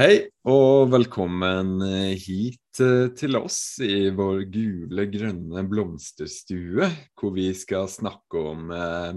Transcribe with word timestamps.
Hei 0.00 0.30
og 0.48 0.86
velkommen 0.94 1.82
eh, 1.84 2.14
hit 2.16 2.78
eh, 2.80 3.10
til 3.12 3.36
oss 3.36 3.76
i 3.84 4.08
vår 4.16 4.46
gule, 4.48 5.02
grønne 5.12 5.60
blomsterstue, 5.68 6.86
hvor 7.20 7.34
vi 7.34 7.50
skal 7.52 7.84
snakke 7.92 8.40
om 8.40 8.70
eh, 8.72 9.10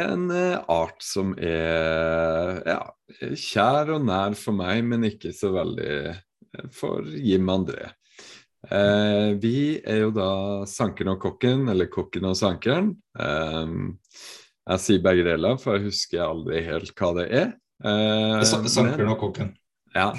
en 0.00 0.24
art 0.34 1.04
som 1.06 1.36
er 1.38 2.58
ja, 2.66 2.80
kjær 3.38 3.92
og 3.94 4.08
nær 4.08 4.34
for 4.34 4.58
meg, 4.58 4.80
men 4.90 5.06
ikke 5.06 5.30
så 5.30 5.52
veldig 5.54 6.16
for 6.74 7.06
Jim 7.06 7.46
André. 7.54 7.92
Eh, 8.66 9.36
vi 9.38 9.60
er 9.86 10.00
jo 10.00 10.08
da 10.16 10.32
Sankeren 10.66 11.12
og 11.12 11.20
kokken, 11.28 11.68
eller 11.70 11.86
Kokken 11.94 12.26
og 12.26 12.34
sankeren. 12.40 12.90
Jeg 13.14 14.82
sier 14.82 15.06
begge 15.06 15.28
deler, 15.30 15.62
for 15.62 15.78
jeg 15.78 15.92
husker 15.92 16.24
aldri 16.26 16.64
helt 16.72 16.90
hva 16.98 17.12
det 17.20 17.28
er. 17.44 17.54
Eh, 17.86 18.42
sankeren 18.50 19.14
og 19.14 19.22
kokken. 19.22 19.54
Ja. 19.96 20.10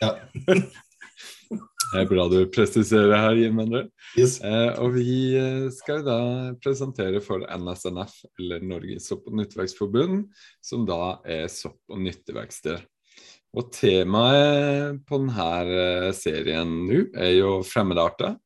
ja. 0.00 0.16
Det 1.92 2.00
er 2.00 2.06
bra 2.08 2.22
du 2.32 2.38
presiserer 2.48 3.18
her, 3.20 3.36
Jim 3.36 3.58
Endre. 3.60 3.82
Yes. 4.16 4.38
Eh, 4.40 4.78
og 4.80 4.94
vi 4.94 5.34
eh, 5.36 5.66
skal 5.76 6.00
da 6.06 6.16
presentere 6.56 7.20
for 7.20 7.44
NSNF, 7.44 8.14
eller 8.40 8.64
Norges 8.64 9.10
sopp- 9.10 9.28
og 9.28 9.36
nytteverksforbund, 9.36 10.22
som 10.64 10.86
da 10.88 11.18
er 11.28 11.50
sopp- 11.52 11.92
og 11.92 12.00
nyttevekster. 12.00 12.80
Og 13.52 13.68
temaet 13.76 15.02
på 15.04 15.20
denne 15.20 15.50
eh, 15.76 16.08
serien 16.16 16.72
nå 16.88 17.02
er 17.12 17.34
jo 17.36 17.58
fremmedarter. 17.68 18.38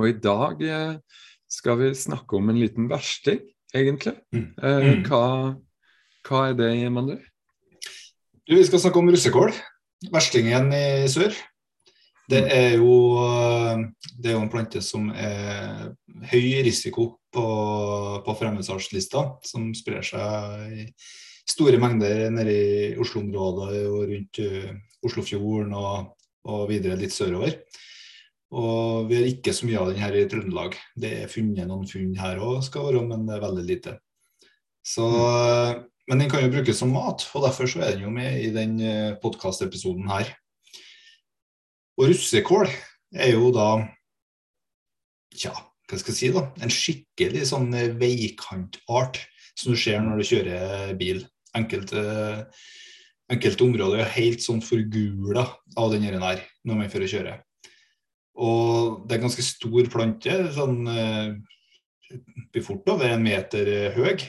Og 0.00 0.08
i 0.08 0.16
dag 0.16 0.64
eh, 0.64 0.94
skal 1.50 1.76
vi 1.82 1.90
snakke 1.98 2.40
om 2.40 2.48
en 2.48 2.62
liten 2.62 2.88
versting, 2.88 3.42
egentlig. 3.76 4.16
Mm. 4.32 4.46
Eh, 4.56 4.86
mm. 4.86 5.04
hva, 5.10 5.24
hva, 6.24 6.46
er 6.46 6.56
det, 6.56 6.72
Jim 6.78 6.96
André? 7.02 7.20
Du, 8.50 8.56
vi 8.56 8.64
skal 8.66 8.80
snakke 8.82 8.98
om 8.98 9.06
russekål. 9.06 9.52
Verstingen 10.10 10.72
i 10.74 11.06
sør. 11.06 11.30
Det 12.26 12.40
mm. 12.42 12.48
er 12.50 12.72
jo, 12.80 12.94
det 14.18 14.32
er 14.32 14.34
jo 14.34 14.40
en 14.42 14.50
plante 14.50 14.80
som 14.82 15.04
er 15.14 15.92
høy 16.32 16.48
risiko 16.66 17.04
på, 17.30 17.44
på 18.26 18.34
fremmedsalgslista, 18.40 19.22
som 19.46 19.68
sprer 19.78 20.02
seg 20.08 20.72
i 20.74 20.86
store 21.46 21.78
mengder 21.78 22.24
nede 22.34 22.56
i 22.56 22.88
Oslo-området 22.98 23.84
og 23.84 24.10
rundt 24.10 24.42
uh, 24.42 24.74
Oslofjorden 25.06 25.70
og, 25.78 26.10
og, 26.50 26.64
videre 26.72 26.98
litt 26.98 27.14
sørover. 27.14 27.54
Og 28.50 29.06
vi 29.12 29.20
har 29.20 29.30
ikke 29.30 29.54
så 29.54 29.70
mye 29.70 29.78
av 29.78 29.92
den 29.92 30.02
her 30.02 30.18
i 30.18 30.24
Trøndelag. 30.26 30.74
Det 30.98 31.12
er 31.20 31.30
funnet 31.30 31.70
noen 31.70 31.86
funn 31.86 32.18
her 32.18 32.42
òg, 32.42 32.64
skal 32.66 32.90
være, 32.90 33.06
men 33.12 33.30
det 33.30 33.38
er 33.38 33.46
veldig 33.46 33.68
lite. 33.70 33.96
Så 34.82 35.06
mm. 35.06 35.86
Men 36.10 36.18
den 36.18 36.30
kan 36.30 36.42
jo 36.42 36.50
brukes 36.50 36.80
som 36.82 36.90
mat, 36.90 37.22
og 37.38 37.44
derfor 37.44 37.68
så 37.70 37.84
er 37.86 37.94
den 37.94 38.08
jo 38.08 38.10
med 38.10 38.40
i 38.42 38.48
den 38.50 38.72
eh, 38.82 39.12
podkastepisoden 39.22 40.08
her. 40.10 40.32
Og 42.00 42.08
russekål 42.10 42.66
er 43.14 43.36
jo 43.36 43.52
da 43.54 43.70
Tja, 45.30 45.52
hva 45.86 45.98
skal 46.00 46.10
jeg 46.10 46.18
si, 46.18 46.30
da? 46.34 46.42
En 46.58 46.72
skikkelig 46.74 47.44
sånn 47.52 47.68
eh, 47.78 47.92
veikantart 47.94 49.20
som 49.54 49.70
du 49.70 49.78
ser 49.78 50.02
når 50.02 50.18
du 50.18 50.26
kjører 50.26 50.96
bil. 50.98 51.22
Enkelte, 51.54 52.02
enkelte 53.30 53.66
områder 53.68 54.02
er 54.02 54.12
helt 54.16 54.42
sånn 54.42 54.64
forgula 54.66 55.46
av 55.78 55.94
den 55.94 56.08
her 56.08 56.18
når 56.18 56.74
man 56.74 56.90
fører 56.90 57.14
kjøre. 57.14 57.36
Og 58.42 59.06
det 59.06 59.14
er 59.14 59.20
en 59.20 59.28
ganske 59.28 59.46
stor 59.46 59.94
plante. 59.94 60.42
sånn 60.58 60.82
eh, 60.90 61.38
blir 62.50 62.66
fort 62.66 62.90
over 62.90 63.14
en 63.14 63.22
meter 63.22 63.94
høy. 63.94 64.26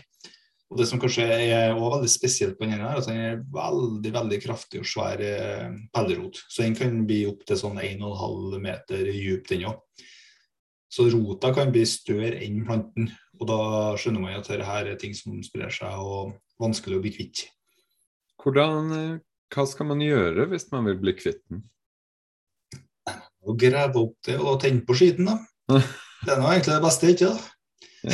Og 0.72 0.78
Det 0.80 0.86
som 0.88 1.02
kanskje 1.04 1.26
er 1.28 1.74
også 1.74 1.98
veldig 1.98 2.10
spesielt 2.10 2.56
på 2.56 2.64
denne, 2.64 2.80
er 2.80 3.00
at 3.02 3.08
den 3.10 3.18
er 3.20 3.42
veldig 3.44 4.14
veldig 4.16 4.38
kraftig 4.40 4.80
og 4.80 4.88
svær 4.88 5.20
eh, 5.20 5.74
pellerot. 5.92 6.40
Så 6.48 6.64
den 6.64 6.78
kan 6.80 7.02
bli 7.08 7.26
opptil 7.28 7.60
sånn 7.60 7.82
1,5 7.84 8.56
meter 8.64 9.04
dyp, 9.10 9.50
den 9.50 9.66
òg. 9.68 9.82
Så 10.92 11.10
rota 11.12 11.52
kan 11.56 11.74
bli 11.76 11.84
større 11.88 12.40
enn 12.44 12.64
planten. 12.68 13.12
Og 13.42 13.50
da 13.52 13.60
skjønner 14.00 14.24
man 14.24 14.40
at 14.40 14.48
dette 14.48 14.78
er 14.80 14.96
ting 15.02 15.16
som 15.18 15.44
sprer 15.44 15.72
seg 15.76 16.00
og 16.00 16.38
vanskelig 16.62 17.00
å 17.02 17.04
bli 17.04 17.14
kvitt. 17.18 17.44
Hvordan, 18.40 18.96
eh, 18.96 19.20
hva 19.52 19.68
skal 19.68 19.92
man 19.92 20.08
gjøre 20.08 20.48
hvis 20.54 20.70
man 20.72 20.88
vil 20.88 21.00
bli 21.04 21.18
kvitt 21.20 21.44
den? 21.52 21.66
Å 23.42 23.60
grave 23.60 24.06
opp 24.06 24.16
det 24.24 24.40
og 24.40 24.62
tenne 24.64 24.88
på 24.88 24.96
skiten, 24.96 25.28
da. 25.28 25.40
Det 26.22 26.36
er 26.36 26.38
nå 26.38 26.52
egentlig 26.52 26.76
det 26.76 26.84
beste, 26.84 27.08
ikke 27.10 27.31
da? 27.31 27.38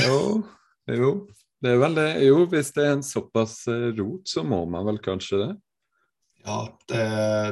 Jo, 0.07 0.19
jo. 0.95 1.09
Det 1.63 1.71
er 1.73 1.79
vel 1.81 1.95
det. 1.97 2.09
Jo, 2.27 2.43
hvis 2.51 2.69
det 2.75 2.83
er 2.85 2.97
en 2.97 3.05
såpass 3.05 3.63
eh, 3.71 3.89
rot, 3.97 4.27
så 4.29 4.43
må 4.45 4.61
man 4.69 4.85
vel 4.87 4.99
kanskje 5.03 5.39
det? 5.41 5.53
Ja, 6.47 6.59
det, 6.87 7.05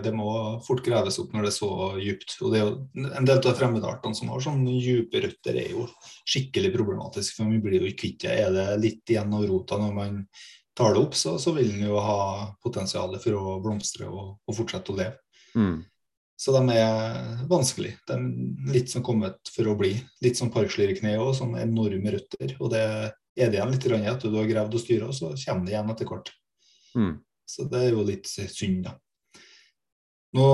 det 0.06 0.12
må 0.16 0.30
fort 0.64 0.84
graves 0.86 1.18
opp 1.20 1.34
når 1.36 1.48
det 1.48 1.50
er 1.52 1.56
så 1.58 1.72
djupt. 2.00 2.36
Og 2.46 2.54
det 2.54 2.60
er 2.60 2.68
jo, 2.68 2.76
en 3.10 3.28
del 3.28 3.42
av 3.42 3.58
fremmedartene 3.60 4.16
som 4.16 4.30
har 4.32 4.44
sånne 4.46 4.78
dype 4.78 5.24
røtter, 5.26 5.58
er 5.60 5.74
jo 5.74 5.88
skikkelig 6.24 6.72
problematisk. 6.78 7.36
For 7.36 7.52
vi 7.52 7.60
blir 7.64 7.84
jo 7.84 7.96
kvitt 7.98 8.24
det. 8.24 8.38
Er 8.46 8.54
det 8.56 8.68
litt 8.84 9.12
igjen 9.12 9.34
av 9.36 9.44
rota 9.50 9.82
når 9.82 9.98
man 9.98 10.22
tar 10.76 10.96
det 10.96 11.02
opp, 11.02 11.18
så, 11.18 11.36
så 11.42 11.52
vil 11.56 11.74
den 11.74 11.90
jo 11.90 12.00
ha 12.04 12.22
potensial 12.64 13.18
for 13.24 13.36
å 13.40 13.58
blomstre 13.64 14.08
og, 14.08 14.38
og 14.46 14.58
fortsette 14.58 14.94
å 14.94 14.98
leve. 15.02 15.20
Mm. 15.56 15.84
Så 16.40 16.52
de 16.52 16.76
er 16.76 17.46
vanskelig. 17.48 17.94
De 18.08 18.16
er 18.16 18.74
litt 18.76 18.92
som 18.92 19.04
kommet 19.04 19.52
for 19.56 19.72
å 19.72 19.76
bli. 19.80 19.94
Litt 20.24 20.40
som 20.40 20.52
parkslyrkne 20.52 21.16
òg, 21.20 21.32
sånne 21.38 21.64
enorme 21.64 22.16
røtter. 22.16 22.58
Og 22.60 22.74
det 22.76 22.84
er 23.35 23.51
det 23.51 23.59
igjen 23.59 23.73
litt 23.73 23.85
etter 23.85 24.31
du 24.31 24.38
har 24.40 24.50
gravd 24.50 24.78
og 24.78 24.84
styra, 24.84 25.12
så 25.13 25.34
kommer 25.46 25.66
det 25.66 25.75
igjen 25.75 25.91
etter 25.91 26.09
hvert. 26.09 26.31
Mm. 26.96 27.16
Så 27.46 27.68
det 27.69 27.81
er 27.81 27.91
jo 27.94 28.06
litt 28.07 28.29
synd, 28.29 28.85
da. 28.88 28.96
Nå 30.35 30.46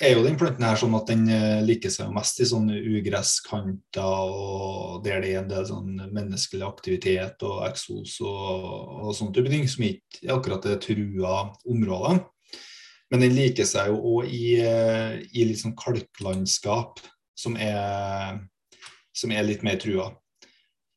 er 0.00 0.14
jo 0.14 0.22
den 0.24 0.38
planten 0.40 0.64
her 0.64 0.78
sånn 0.80 0.94
at 0.96 1.10
den 1.10 1.26
eh, 1.28 1.58
liker 1.66 1.92
seg 1.92 2.12
mest 2.14 2.38
i 2.40 2.46
sånne 2.48 2.78
ugresskanter 2.96 4.30
og 4.32 5.02
der 5.04 5.20
det 5.20 5.32
er 5.34 5.42
en 5.42 5.50
del 5.50 5.66
sånn 5.68 5.90
menneskelig 6.14 6.64
aktivitet 6.64 7.44
og 7.44 7.66
eksos 7.66 8.14
og, 8.24 8.62
og 9.02 9.12
sånne 9.18 9.36
type 9.36 9.52
ting, 9.52 9.66
som 9.68 9.84
ikke 9.84 10.30
akkurat 10.38 10.70
er 10.70 10.80
trua 10.80 11.34
områder. 11.68 12.22
Men 13.12 13.22
den 13.22 13.36
liker 13.36 13.68
seg 13.68 13.92
jo 13.92 14.00
òg 14.14 14.32
i, 14.32 14.56
eh, 14.62 15.20
i 15.36 15.44
litt 15.50 15.60
sånn 15.60 15.76
kalklandskap 15.78 17.04
som 17.36 17.58
er, 17.60 18.40
som 19.12 19.36
er 19.36 19.44
litt 19.44 19.66
mer 19.66 19.76
trua. 19.82 20.14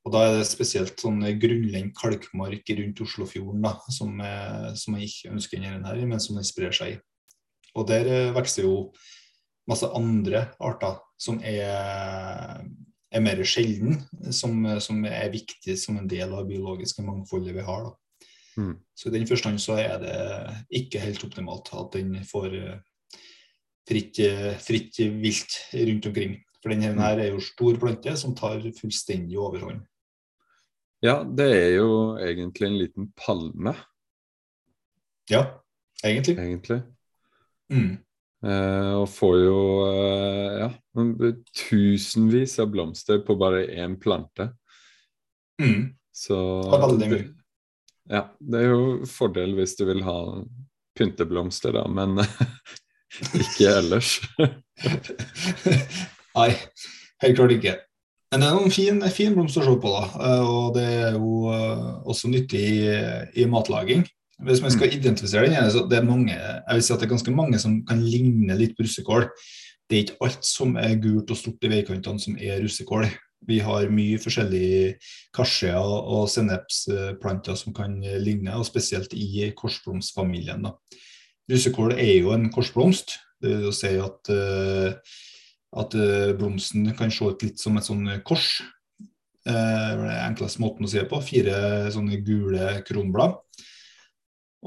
Og 0.10 0.16
Da 0.16 0.24
er 0.26 0.40
det 0.40 0.48
spesielt 0.50 0.98
sånn 0.98 1.22
grunnlendt 1.38 1.94
kalkmark 1.94 2.72
rundt 2.80 3.02
Oslofjorden 3.06 3.62
da, 3.62 3.76
som, 3.94 4.16
er, 4.26 4.72
som 4.74 4.96
jeg 4.98 5.06
ikke 5.12 5.34
ønsker 5.36 5.62
denne 5.62 5.86
her, 5.86 6.00
men 6.10 6.24
som 6.24 6.40
den 6.40 6.48
sprer 6.48 6.74
seg 6.74 6.96
i. 6.96 7.00
Og 7.78 7.86
Der 7.86 8.10
eh, 8.10 8.32
vokser 8.34 8.66
jo 8.66 8.90
masse 9.70 9.86
andre 9.94 10.48
arter 10.66 10.98
som 11.22 11.38
er, 11.46 12.66
er 13.14 13.22
mer 13.22 13.44
sjelden, 13.46 14.00
som, 14.34 14.66
som, 14.82 15.06
er 15.06 15.30
viktig 15.30 15.78
som 15.78 16.00
en 16.02 16.10
del 16.10 16.34
av 16.34 16.42
det 16.42 16.56
biologiske 16.56 17.06
mangfoldet 17.06 17.54
vi 17.60 17.68
har. 17.70 17.86
Da. 17.86 18.26
Mm. 18.58 18.74
Så 18.98 19.12
I 19.12 19.16
den 19.20 19.30
forstand 19.30 19.62
så 19.62 19.78
er 19.78 20.02
det 20.02 20.18
ikke 20.82 21.04
helt 21.06 21.22
optimalt 21.28 21.70
at 21.78 22.00
den 22.00 22.18
får 22.26 22.58
eh, 22.58 22.82
fritt, 23.86 24.24
fritt 24.66 25.04
vilt 25.22 25.62
rundt 25.76 26.10
omkring. 26.10 26.36
For 26.64 26.74
denne 26.74 26.96
mm. 26.98 27.06
her 27.06 27.24
er 27.28 27.32
jo 27.36 27.46
stor 27.46 27.78
plante 27.78 28.18
som 28.18 28.34
tar 28.34 28.66
fullstendig 28.82 29.38
overhånd. 29.38 29.86
Ja, 31.06 31.22
det 31.24 31.48
er 31.56 31.70
jo 31.78 31.90
egentlig 32.20 32.68
en 32.68 32.78
liten 32.78 33.08
palme. 33.16 33.74
Ja, 35.32 35.46
egentlig. 36.04 36.36
Egentlig. 36.36 36.82
Mm. 37.72 37.98
Eh, 38.44 38.92
og 38.96 39.08
får 39.12 39.38
jo 39.40 39.62
eh, 39.88 40.66
ja, 40.66 40.70
tusenvis 41.70 42.58
av 42.60 42.72
blomster 42.74 43.22
på 43.24 43.38
bare 43.40 43.64
én 43.80 43.96
plante. 44.00 44.50
Mm. 45.62 45.96
Så 46.12 46.36
det, 47.00 47.24
ja, 48.12 48.26
det 48.40 48.64
er 48.64 48.74
jo 48.74 49.08
fordel 49.08 49.56
hvis 49.56 49.78
du 49.80 49.86
vil 49.88 50.04
ha 50.04 50.20
pynteblomster, 51.00 51.76
da, 51.76 51.86
men 51.88 52.20
ikke 53.44 53.72
ellers. 53.72 54.18
Nei, 56.36 56.52
helt 57.24 57.40
klart 57.40 57.56
ikke. 57.56 57.80
Men 58.30 58.44
det 58.44 58.48
er 58.48 58.58
noen 58.60 58.74
fin, 58.74 59.00
fin 59.14 59.34
blomst 59.34 59.58
å 59.58 59.66
se 59.66 59.76
på, 59.82 59.92
da. 59.94 60.04
Eh, 60.22 60.42
og 60.46 60.76
det 60.76 60.86
er 60.86 61.16
jo 61.18 61.50
eh, 61.54 61.86
også 62.10 62.30
nyttig 62.30 62.62
i, 62.62 62.90
i 63.42 63.48
matlaging. 63.50 64.04
Hvis 64.46 64.62
man 64.64 64.72
skal 64.72 64.88
mm. 64.88 64.98
identifisere 65.00 65.50
den, 65.50 65.72
så 65.74 65.82
det 65.90 65.98
er 65.98 66.06
mange, 66.08 66.36
jeg 66.36 66.78
vil 66.78 66.86
si 66.86 66.94
at 66.94 67.02
det 67.02 67.10
er 67.10 67.16
ganske 67.16 67.34
mange 67.36 67.60
som 67.60 67.80
kan 67.88 68.04
ligne 68.06 68.56
litt 68.60 68.78
på 68.78 68.86
russekål. 68.86 69.26
Det 69.90 69.98
er 69.98 70.06
ikke 70.06 70.28
alt 70.28 70.46
som 70.46 70.78
er 70.80 71.00
gult 71.02 71.34
og 71.34 71.40
stort 71.40 71.66
i 71.66 71.72
veikantene 71.74 72.22
som 72.22 72.38
er 72.38 72.62
russekål. 72.62 73.10
Vi 73.50 73.58
har 73.64 73.90
mye 73.92 74.20
forskjellige 74.22 74.94
karsier 75.36 75.80
og 75.80 76.28
sennepsplanter 76.30 77.58
som 77.58 77.74
kan 77.76 77.98
ligne, 78.22 78.54
og 78.54 78.68
spesielt 78.68 79.16
i 79.18 79.50
korsblomstfamilien. 79.58 80.68
Russekål 81.50 81.96
er 81.98 82.14
jo 82.20 82.36
en 82.36 82.50
korsblomst. 82.54 83.18
Det 83.42 83.56
vil 83.64 83.74
si 83.74 83.96
at 83.98 84.32
uh, 84.36 85.18
at 85.78 85.96
uh, 85.98 86.32
blomsten 86.38 86.88
kan 86.98 87.12
se 87.14 87.28
ut 87.30 87.46
litt 87.46 87.62
som 87.62 87.78
et 87.78 87.86
sånn 87.86 88.08
kors. 88.26 88.60
Uh, 89.48 89.92
det 90.00 90.10
er 90.10 90.26
enkleste 90.26 90.64
måten 90.64 90.88
å 90.88 90.92
se 90.92 91.04
på. 91.10 91.22
Fire 91.26 91.92
sånne 91.94 92.22
gule 92.26 92.80
kronblad. 92.88 93.38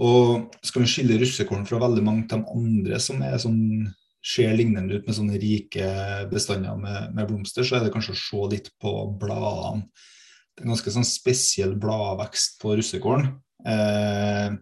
Og 0.01 0.55
skal 0.65 0.85
vi 0.85 0.89
skille 0.89 1.19
russekorn 1.21 1.67
fra 1.69 1.81
veldig 1.83 2.05
mange 2.05 2.25
av 2.25 2.41
de 2.41 2.55
andre 2.57 3.01
som 3.03 3.21
er 3.25 3.37
sånn, 3.43 3.91
ser 4.23 4.55
lignende 4.55 4.97
ut 4.97 5.09
med 5.09 5.17
sånne 5.17 5.39
rike 5.43 5.87
bestander 6.31 6.77
med, 6.79 7.11
med, 7.13 7.27
blomster, 7.27 7.67
så 7.67 7.77
er 7.77 7.85
det 7.85 7.93
kanskje 7.95 8.15
å 8.15 8.21
se 8.21 8.43
litt 8.55 8.71
på 8.81 8.93
bladene. 9.21 9.89
Det 10.53 10.63
er 10.63 10.69
en 10.69 10.75
ganske 10.75 10.93
sånn 10.95 11.09
spesiell 11.09 11.73
bladvekst 11.81 12.61
på 12.63 12.77
russekorn. 12.79 13.27
Eh, 13.67 14.55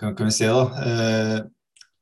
kan, 0.00 0.16
kan, 0.16 0.28
vi 0.28 0.34
se 0.34 0.48
da. 0.50 0.64
Eh, 0.82 1.36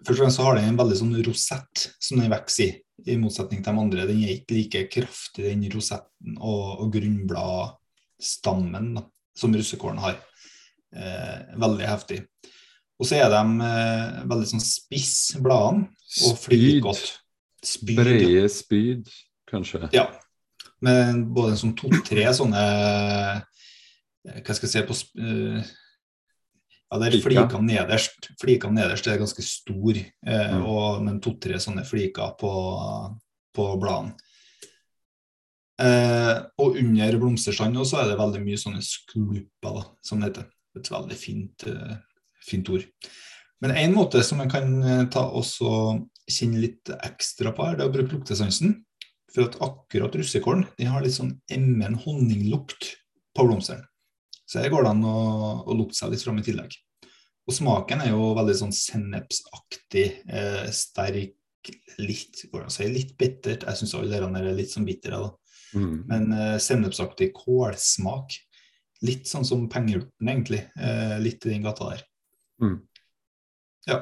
først 0.00 0.16
og 0.16 0.22
fremst 0.22 0.38
så 0.40 0.46
har 0.46 0.58
den 0.58 0.70
en 0.70 0.80
veldig 0.80 0.98
sånn 1.00 1.18
rosett 1.26 1.86
som 2.00 2.20
den 2.20 2.32
vokser 2.32 2.66
i, 2.66 2.70
i 3.12 3.18
motsetning 3.20 3.62
til 3.62 3.76
de 3.76 3.84
andre. 3.84 4.08
Den 4.08 4.22
er 4.24 4.34
ikke 4.38 4.56
like 4.56 4.84
kraftig, 4.92 5.46
den 5.46 5.66
rosetten 5.72 6.38
og, 6.38 6.84
og 6.84 6.92
grunnbladstammen 6.96 8.94
da, 8.98 9.04
som 9.36 9.54
russekålen 9.56 10.02
har. 10.02 10.18
Eh, 10.90 11.56
veldig 11.60 11.86
heftig. 11.86 12.22
Og 13.00 13.08
så 13.08 13.20
er 13.20 13.30
de 13.32 13.66
eh, 13.66 14.22
veldig 14.28 14.48
sånn 14.50 14.64
spiss, 14.64 15.14
bladene, 15.40 15.88
og 16.26 16.40
flyr 16.40 16.80
godt. 16.84 17.14
Spyd. 17.64 17.96
Brede 18.00 18.48
spyd, 18.52 19.08
kanskje? 19.48 19.86
Ja. 19.94 20.06
Med 20.84 21.26
både 21.36 21.58
sånn 21.60 21.74
to-tre 21.76 22.24
sånne 22.32 22.60
eh, 22.64 24.38
Hva 24.40 24.54
skal 24.56 24.64
jeg 24.64 24.72
si 24.72 24.82
på 24.88 24.96
uh, 25.20 25.60
Ja, 26.90 26.98
det 26.98 27.08
er 27.10 27.22
flikene 27.22 27.66
nederst. 27.68 28.32
Flikene 28.40 28.80
nederst 28.80 29.06
er 29.06 29.20
ganske 29.20 29.44
stor, 29.46 29.98
eh, 30.00 30.54
mm. 30.56 30.64
og, 30.66 31.04
men 31.06 31.20
to-tre 31.22 31.60
sånne 31.62 31.84
fliker 31.86 32.34
på, 32.40 32.50
på 33.54 33.66
bladene. 33.78 34.16
Eh, 35.80 36.36
og 36.60 36.76
under 36.76 37.16
blomsterstand 37.22 37.78
er 37.78 38.10
det 38.10 38.18
veldig 38.18 38.42
mye 38.42 38.58
sånne 38.60 38.82
skulper, 38.84 39.78
da, 39.78 39.84
som 40.04 40.20
det 40.20 40.32
heter 40.32 40.48
et 40.80 40.90
veldig 40.92 41.16
fint, 41.18 41.66
uh, 41.66 41.94
fint 42.46 42.68
ord. 42.70 42.84
Men 43.64 43.74
en 43.74 43.94
måte 43.96 44.20
som 44.26 44.38
man 44.42 44.50
kan 44.52 44.76
uh, 44.84 45.06
ta 45.10 45.24
også 45.26 45.70
kjenne 46.30 46.60
litt 46.62 46.92
ekstra 47.00 47.54
på, 47.54 47.66
her, 47.66 47.78
det 47.78 47.86
er 47.86 47.90
å 47.90 47.94
bruke 47.94 48.18
luktesansen. 48.18 48.76
For 49.30 49.46
at 49.46 49.58
akkurat 49.62 50.14
russekålen 50.18 50.66
har 50.90 51.04
litt 51.04 51.14
sånn 51.14 51.36
emmen 51.54 51.96
honninglukt 52.02 52.92
på 53.36 53.46
blomstene. 53.46 53.86
Så 54.50 54.58
her 54.58 54.72
går 54.72 54.86
det 54.86 54.94
an 54.96 55.04
å, 55.06 55.18
å 55.62 55.76
lukte 55.78 56.00
seg 56.00 56.10
litt 56.10 56.24
fram 56.26 56.40
i 56.40 56.46
tillegg. 56.46 56.74
Og 57.46 57.54
smaken 57.54 58.02
er 58.02 58.12
jo 58.12 58.32
veldig 58.38 58.56
sånn 58.58 58.74
sennepsaktig, 58.74 60.06
eh, 60.26 60.66
sterk, 60.74 61.36
litt 62.00 62.44
hvordan 62.50 62.72
si, 62.72 62.88
litt 62.90 63.14
bittert. 63.20 63.66
Jeg 63.68 63.78
syns 63.78 63.94
alle 63.94 64.10
dere 64.10 64.30
er 64.40 64.56
litt 64.56 64.72
sånn 64.72 64.88
bitre. 64.88 65.20
Mm. 65.76 65.96
Men 66.10 66.30
eh, 66.34 66.56
sennepsaktig 66.62 67.32
kålsmak 67.36 68.38
Litt 69.00 69.30
sånn 69.30 69.46
som 69.48 69.62
pengeurten, 69.72 70.28
egentlig. 70.28 70.58
Eh, 70.76 71.14
litt 71.24 71.46
i 71.46 71.54
den 71.54 71.62
gata 71.64 71.86
der. 71.88 72.02
Mm. 72.60 72.74
Ja. 73.88 73.96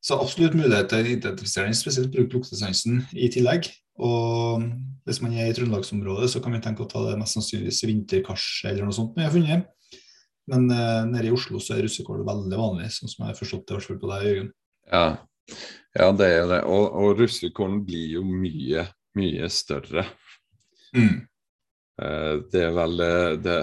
Så 0.00 0.16
absolutt 0.16 0.56
mulighet 0.56 0.88
til 0.88 1.20
den, 1.20 1.74
spesielt 1.76 2.12
bruke 2.14 2.38
luktesansen 2.38 3.02
i 3.12 3.28
tillegg. 3.32 3.68
Og 4.00 4.64
hvis 5.04 5.20
man 5.20 5.34
er 5.36 5.50
i 5.50 5.56
trøndelagsområdet, 5.56 6.30
så 6.32 6.40
kan 6.40 6.54
vi 6.56 6.62
tenke 6.64 6.86
å 6.86 6.88
ta 6.88 7.02
det 7.04 7.18
mest 7.20 7.36
sannsynligvis 7.36 7.84
vinterkarse 7.84 8.70
eller 8.70 8.88
noe 8.88 8.96
sånt 8.96 9.18
vi 9.18 9.26
har 9.26 9.34
funnet. 9.34 9.68
Men 10.50 10.66
uh, 10.72 11.04
nede 11.06 11.28
i 11.28 11.34
Oslo 11.34 11.60
så 11.62 11.76
er 11.76 11.84
russekål 11.84 12.24
veldig 12.26 12.58
vanlig, 12.58 12.88
sånn 12.94 13.12
som 13.12 13.26
jeg 13.26 13.34
har 13.34 13.38
forstått 13.38 13.66
det, 13.66 13.74
i 13.74 13.76
hvert 13.76 13.90
fall 13.90 14.00
på 14.00 14.10
deg, 14.10 14.26
Jørgen. 14.26 14.48
Ja. 14.90 15.04
ja, 16.00 16.08
det 16.16 16.30
er 16.38 16.46
det. 16.50 16.60
Og, 16.64 16.86
og 17.02 17.20
russekålen 17.20 17.82
blir 17.86 18.16
jo 18.16 18.24
mye, 18.26 18.86
mye 19.20 19.50
større. 19.52 20.08
Mm. 20.96 21.20
Eh, 22.02 22.34
det 22.50 22.64
er 22.66 22.74
vel 22.74 23.04
det 23.44 23.58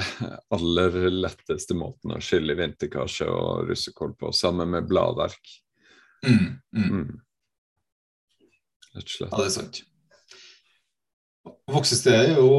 aller 0.56 1.00
letteste 1.18 1.75
måten 1.75 2.13
å 2.16 2.22
skille 2.24 2.56
vinterkarse 2.60 3.28
og 3.28 3.72
russekål 3.72 4.13
på, 4.22 4.31
sammen 4.38 4.78
med 4.78 4.88
bladverk. 4.88 5.57
Mm, 6.25 6.58
mm. 6.74 6.88
Mm. 6.92 7.19
Rett 8.96 9.04
og 9.04 9.14
slett. 9.14 9.31
Ja, 9.31 9.38
det 9.38 9.46
er 9.46 9.56
sant. 9.56 9.81
Voksestedet 11.68 12.31
er 12.31 12.40
jo 12.40 12.52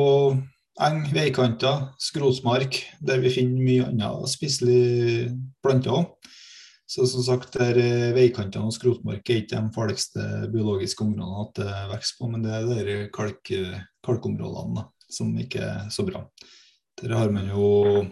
eng, 0.85 1.01
veikanter, 1.15 1.89
skrotmark, 2.03 2.83
der 3.05 3.23
vi 3.25 3.33
finner 3.35 3.65
mye 3.65 3.89
annet 3.89 4.31
spiselig 4.31 5.33
planter 5.65 5.97
òg. 5.97 6.13
Så 6.89 7.05
som 7.05 7.21
sagt, 7.21 7.53
der 7.59 7.77
eh, 7.77 8.13
veikantene 8.17 8.71
og 8.71 8.73
skrotmark 8.73 9.27
er 9.29 9.43
ikke 9.43 9.59
de 9.59 9.75
farligste 9.75 10.23
biologiske 10.53 11.05
områdene 11.05 11.43
at 11.43 11.59
det 11.59 11.81
vokser 11.91 12.21
på, 12.21 12.31
men 12.33 12.47
det 12.47 12.55
er 12.55 12.87
de 12.87 12.95
kalk, 13.13 13.51
kalkområdene. 14.07 14.79
da 14.79 14.87
som 15.13 15.33
ikke 15.41 15.65
er 15.65 15.89
så 15.93 16.05
bra. 16.07 16.23
Der 17.01 17.15
har 17.17 17.33
man 17.33 17.49
jo 17.49 18.05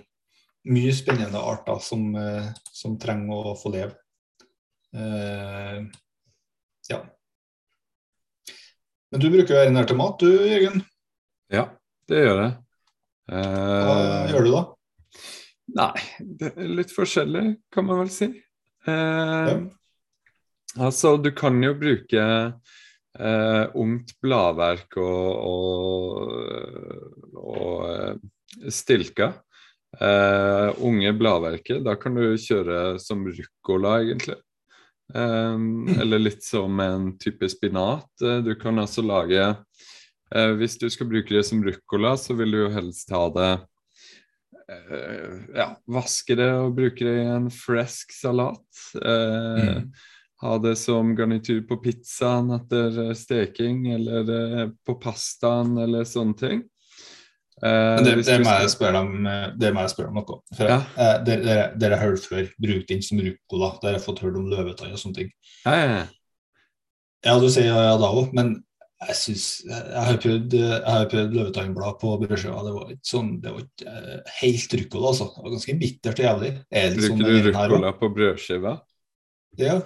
mye 0.70 0.94
spennende 0.96 1.38
arter 1.38 1.78
som, 1.82 2.08
eh, 2.16 2.48
som 2.72 2.98
trenger 2.98 3.52
å 3.52 3.56
få 3.58 3.72
leve. 3.75 3.94
Eh, 4.96 5.81
ja. 6.90 7.00
Men 9.10 9.22
du 9.22 9.28
bruker 9.31 9.54
jo 9.54 9.60
være 9.60 9.75
nær 9.75 9.88
til 9.88 9.98
mat 10.00 10.22
du, 10.22 10.31
Jørgen? 10.48 10.82
Ja, 11.52 11.66
det 12.10 12.22
gjør 12.25 12.43
jeg. 12.43 12.56
Eh, 13.32 13.84
Hva 13.87 13.98
gjør 14.32 14.48
du 14.48 14.52
da? 14.54 14.64
Nei, 15.76 15.93
det 16.40 16.52
er 16.54 16.75
litt 16.81 16.94
forskjellig, 16.94 17.46
kan 17.75 17.88
man 17.88 18.04
vel 18.04 18.12
si. 18.14 18.31
Eh, 18.87 19.52
ja. 19.52 19.60
Altså, 20.76 21.16
du 21.20 21.31
kan 21.34 21.56
jo 21.64 21.72
bruke 21.78 22.26
Uh, 23.16 23.72
ungt 23.81 24.10
bladverk 24.20 24.98
og, 25.00 25.28
og, 25.48 26.19
og 27.40 27.84
uh, 27.88 28.69
stilka. 28.69 29.31
Uh, 29.96 30.76
unge 30.84 31.14
bladverket, 31.16 31.81
da 31.87 31.94
kan 31.96 32.19
du 32.19 32.37
kjøre 32.37 32.98
som 33.00 33.25
ruccola, 33.25 34.02
egentlig. 34.04 34.37
Um, 35.14 35.87
eller 36.00 36.19
litt 36.19 36.43
som 36.43 36.81
en 36.82 37.12
type 37.23 37.49
spinat. 37.49 38.08
du 38.19 38.55
kan 38.58 38.79
altså 38.82 39.05
lage 39.06 39.55
Hvis 40.58 40.75
du 40.82 40.88
skal 40.91 41.06
bruke 41.06 41.31
det 41.31 41.44
som 41.47 41.62
ruccola, 41.62 42.17
så 42.19 42.35
vil 42.35 42.50
du 42.50 42.58
jo 42.64 42.73
helst 42.75 43.12
ha 43.14 43.29
det 43.31 43.53
Ja, 45.55 45.69
vaske 45.87 46.35
det 46.35 46.49
og 46.58 46.75
bruke 46.75 47.06
det 47.06 47.20
i 47.20 47.31
en 47.37 47.47
fresk 47.55 48.11
salat. 48.19 48.67
Mm 48.99 49.93
ha 50.41 50.58
det 50.58 50.76
som 50.76 51.17
garnityr 51.17 51.62
på 51.69 51.76
pizzaen 51.76 52.50
etter 52.56 52.99
eh, 53.06 53.14
steking, 53.17 53.87
eller 53.93 54.32
eh, 54.37 54.69
på 54.87 54.97
pastaen, 55.00 55.76
eller 55.79 56.05
sånne 56.05 56.41
ting. 56.41 56.64
Eh, 57.64 58.03
det, 58.05 58.19
det, 58.26 58.37
må 58.44 58.53
jeg 58.53 58.69
spørre 58.75 59.00
om, 59.00 59.14
eh, 59.31 59.47
det 59.56 59.70
må 59.73 59.87
jeg 59.87 59.94
spørre 59.94 60.12
om 60.12 60.20
noe. 60.20 60.38
For 60.58 60.69
ja. 60.69 60.76
eh, 61.00 61.17
dere, 61.25 61.56
dere 61.81 61.97
har 61.97 62.12
hørt 62.12 62.29
før 62.29 62.44
bruk 62.61 62.85
den 62.91 63.03
som 63.05 63.23
ruccola. 63.23 63.73
Dere 63.82 63.97
har 63.97 64.05
fått 64.05 64.20
hørt 64.25 64.37
om 64.37 64.50
løvetann 64.53 64.93
og 64.93 65.01
sånne 65.01 65.22
ting. 65.22 65.34
Ja, 65.65 65.77
ja, 65.81 65.98
ja. 67.25 67.36
du 67.41 67.48
sier 67.48 67.70
ja, 67.70 67.82
ja 67.89 67.98
da 68.01 68.10
òg, 68.13 68.34
men 68.36 68.58
jeg 69.06 69.17
synes, 69.20 69.46
jeg 69.69 70.03
har 70.08 70.19
prøvd, 70.20 70.55
prøvd 71.13 71.34
løvetannblad 71.36 71.98
på 72.01 72.15
brødskiva. 72.22 72.63
Det 72.65 72.75
var 72.77 72.93
ikke 72.94 73.08
sånn, 73.10 73.32
det 73.43 73.53
var 73.53 73.65
ikke 73.65 74.34
helt 74.39 74.77
ruccola, 74.81 75.10
altså. 75.10 75.27
Det 75.32 75.44
var 75.44 75.55
ganske 75.56 75.77
bittert 75.81 76.22
og 76.22 76.29
jævlig. 76.29 76.53
Bruker 76.70 77.08
sånn 77.08 77.25
du 77.25 77.34
ruccola 77.48 77.93
på 78.01 78.10
brødskiva? 78.17 78.72
Ja, 79.60 79.77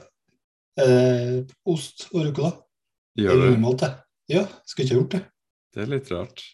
eh, 0.82 1.36
ost 1.70 2.08
og 2.10 2.24
ruccola. 2.28 2.54
Gjør 3.18 3.42
du? 3.42 3.46
Normalt, 3.52 3.82
det. 3.82 3.92
Ja, 4.30 4.46
skulle 4.66 4.86
ikke 4.86 4.94
ha 4.94 5.00
gjort 5.00 5.14
det. 5.14 5.22
Det 5.74 5.82
er 5.84 5.90
litt 5.90 6.10
rart. 6.14 6.44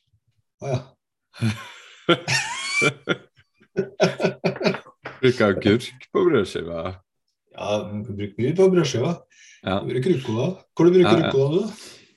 Å 0.64 0.73
ja. 0.73 0.82
Bruker 5.20 5.46
agurk 5.50 6.08
på 6.12 6.18
brødskiva. 6.28 6.80
Ja, 7.56 7.88
man 7.90 8.04
kan 8.04 8.16
bruke 8.16 8.34
mye 8.40 8.56
på 8.56 8.70
brødskiva. 8.72 9.12
Ja. 9.66 9.76
Bruk 9.84 10.06
rucola. 10.12 10.46
Hvor 10.76 10.84
du 10.86 10.90
bruker 10.94 11.10
ja, 11.10 11.18
ja. 11.18 11.22
rucola, 11.28 11.48
du? 11.56 11.62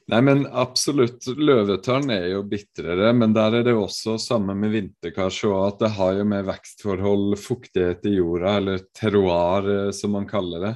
Nei, 0.10 0.22
men 0.26 0.48
absolutt. 0.48 1.28
Løvetørn 1.38 2.10
er 2.14 2.32
jo 2.32 2.44
bitrere, 2.50 3.12
men 3.14 3.34
der 3.36 3.60
er 3.60 3.64
det 3.68 3.76
også 3.78 4.18
samme 4.22 4.56
med 4.58 4.72
vinterkarse 4.74 5.48
og 5.52 5.68
at 5.68 5.84
det 5.84 5.92
har 6.00 6.12
jo 6.18 6.24
med 6.32 6.48
vekstforhold, 6.48 7.36
fuktighet 7.38 8.08
i 8.10 8.16
jorda, 8.18 8.56
eller 8.58 8.78
terroir 8.96 9.64
eh, 9.76 9.92
som 9.94 10.12
man 10.18 10.26
kaller 10.30 10.60
det. 10.66 10.74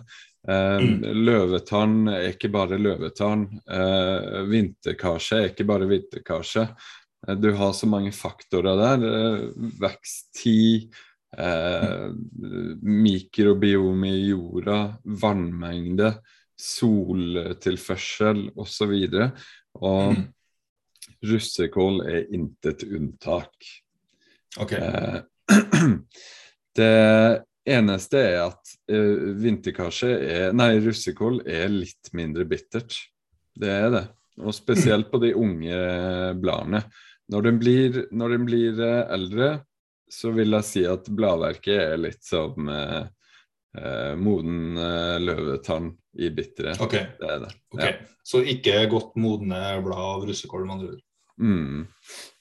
Eh, 0.47 0.85
mm. 0.85 1.01
løvetann 1.25 1.95
er 2.13 2.29
ikke 2.29 2.51
bare 2.53 2.77
løvetann. 2.77 3.47
Eh, 3.63 4.43
vinterkarse 4.51 5.39
er 5.39 5.49
ikke 5.49 5.65
bare 5.71 5.89
vinterkarse. 5.89 6.67
Eh, 7.27 7.35
du 7.35 7.51
har 7.57 7.73
så 7.73 7.87
mange 7.89 8.11
faktorer 8.15 8.77
der. 8.79 8.97
Eh, 9.09 9.39
veksttid, 9.81 10.93
eh, 11.37 12.09
mikrobiome 12.81 14.09
i 14.11 14.29
jorda, 14.29 14.97
vannmengde, 15.03 16.13
soltilførsel 16.59 18.49
osv. 18.55 18.91
Og, 18.93 19.09
så 19.09 19.31
og 19.81 20.13
mm. 20.13 20.25
russekål 21.31 22.03
er 22.07 22.27
intet 22.35 22.83
unntak. 22.83 23.53
Okay. 24.59 24.79
Eh, 24.79 25.19
det 26.77 27.43
eneste 27.65 28.17
er 28.19 28.41
at 28.45 28.75
eh, 28.91 30.51
Nei, 30.53 30.71
russekål 30.83 31.41
er 31.47 31.71
litt 31.73 32.13
mindre 32.13 32.45
bittert. 32.45 32.99
Det 33.53 33.69
er 33.69 33.89
det. 33.93 34.05
Og 34.41 34.53
spesielt 34.55 35.11
på 35.11 35.19
de 35.21 35.33
unge 35.37 35.77
bladene. 36.41 36.81
Når 37.31 37.45
den 37.45 37.59
blir, 37.61 38.01
når 38.11 38.35
den 38.35 38.47
blir 38.49 38.81
uh, 38.81 39.05
eldre, 39.13 39.53
så 40.13 40.31
vil 40.35 40.53
jeg 40.57 40.67
si 40.67 40.83
at 40.87 41.09
bladverket 41.09 41.75
er 41.79 42.01
litt 42.01 42.21
som 42.25 42.69
eh, 42.69 43.01
eh, 43.79 44.13
moden 44.19 44.77
eh, 44.77 45.15
løvetann 45.23 45.89
i 46.19 46.29
bitterhet. 46.33 46.81
Okay. 46.83 47.07
Det 47.19 47.29
er 47.29 47.41
det. 47.45 47.49
Okay. 47.73 47.95
Ja. 47.95 48.19
Så 48.23 48.43
ikke 48.47 48.83
godt 48.91 49.17
modne 49.19 49.61
blad 49.83 49.99
av 49.99 50.27
russekål, 50.29 50.67
med 50.67 50.75
andre 50.75 50.91
ord? 50.93 51.01
Mm. 51.41 51.87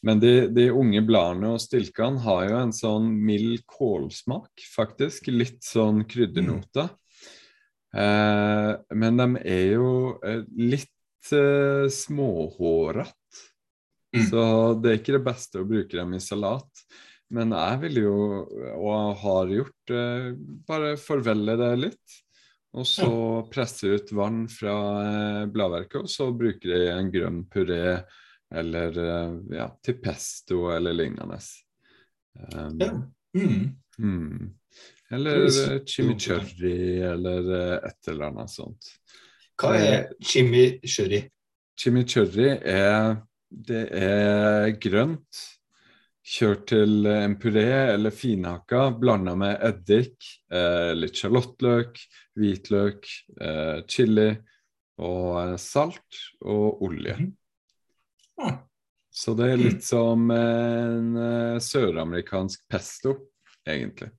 Men 0.05 0.21
de, 0.21 0.33
de, 0.53 0.67
unge 0.77 1.01
bladene 1.09 1.55
og 1.55 1.63
stilkene 1.65 2.21
har 2.27 2.45
jo 2.51 2.59
en 2.61 2.75
sånn 2.77 3.09
mild 3.25 3.65
kålsmak, 3.71 4.67
faktisk. 4.75 5.31
Litt 5.33 5.63
sånn 5.65 6.05
kryddernote. 6.09 6.91
Mm. 6.91 6.99
Eh, 8.03 8.75
men 9.01 9.21
de 9.21 9.29
er 9.49 9.65
jo 9.79 9.89
eh, 10.25 10.45
litt 10.61 11.33
eh, 11.33 11.89
småhårete. 11.93 13.17
Mm. 14.13 14.27
Så 14.29 14.43
det 14.83 14.91
er 14.91 15.01
ikke 15.01 15.17
det 15.17 15.25
beste 15.25 15.63
å 15.63 15.69
bruke 15.69 15.97
dem 15.97 16.13
i 16.17 16.21
salat. 16.21 16.85
Men 17.33 17.55
jeg 17.57 17.79
vil 17.87 18.01
jo, 18.03 18.17
og 18.77 19.15
har 19.23 19.53
gjort, 19.55 19.93
eh, 19.97 20.33
bare 20.69 20.97
forvelle 21.01 21.57
det 21.57 21.71
litt. 21.81 22.19
Og 22.77 22.87
så 22.89 23.09
presse 23.53 23.89
ut 23.89 24.13
vann 24.17 24.45
fra 24.53 24.75
eh, 25.01 25.47
bladverket, 25.53 26.05
og 26.05 26.13
så 26.13 26.31
bruker 26.37 26.73
jeg 26.73 26.93
en 26.93 27.11
grønn 27.13 27.43
puré 27.53 28.01
eller 28.53 28.99
eh, 29.01 29.35
ja, 29.57 29.69
til 29.85 29.99
pesto 30.01 30.67
eller 30.73 30.97
lignende. 30.97 31.41
Um, 32.53 32.81
ja. 32.81 32.93
Mm. 33.37 33.67
Mm. 33.99 34.53
Eller 35.13 35.49
chimichurri 35.89 37.01
eller 37.05 37.51
et 37.77 38.09
eller 38.09 38.31
annet 38.31 38.53
sånt. 38.53 38.93
Hva 39.61 39.75
er 39.77 40.07
chimichurri? 40.25 41.27
Chimichurri 41.81 42.49
er 42.57 43.21
Det 43.53 43.87
er 43.99 44.71
grønt 44.81 45.43
Kjørt 46.23 46.69
til 46.71 47.07
en 47.11 47.33
puré 47.43 47.67
eller 47.93 48.15
finhakka, 48.15 48.93
blanda 48.95 49.33
med 49.35 49.57
eddik, 49.67 50.15
eh, 50.55 50.93
litt 50.95 51.19
sjalottløk, 51.19 51.99
hvitløk, 52.39 53.09
eh, 53.43 53.81
chili 53.91 54.29
og 55.03 55.41
eh, 55.41 55.57
salt 55.59 56.21
og 56.47 56.85
olje. 56.87 57.17
Mm. 57.19 57.33
Ah. 58.39 58.61
Så 59.11 59.35
det 59.37 59.51
er 59.51 59.61
litt 59.61 59.83
som 59.85 60.31
en 60.31 61.19
eh, 61.19 61.59
søramerikansk 61.59 62.63
pesto, 62.71 63.17
egentlig. 63.67 64.13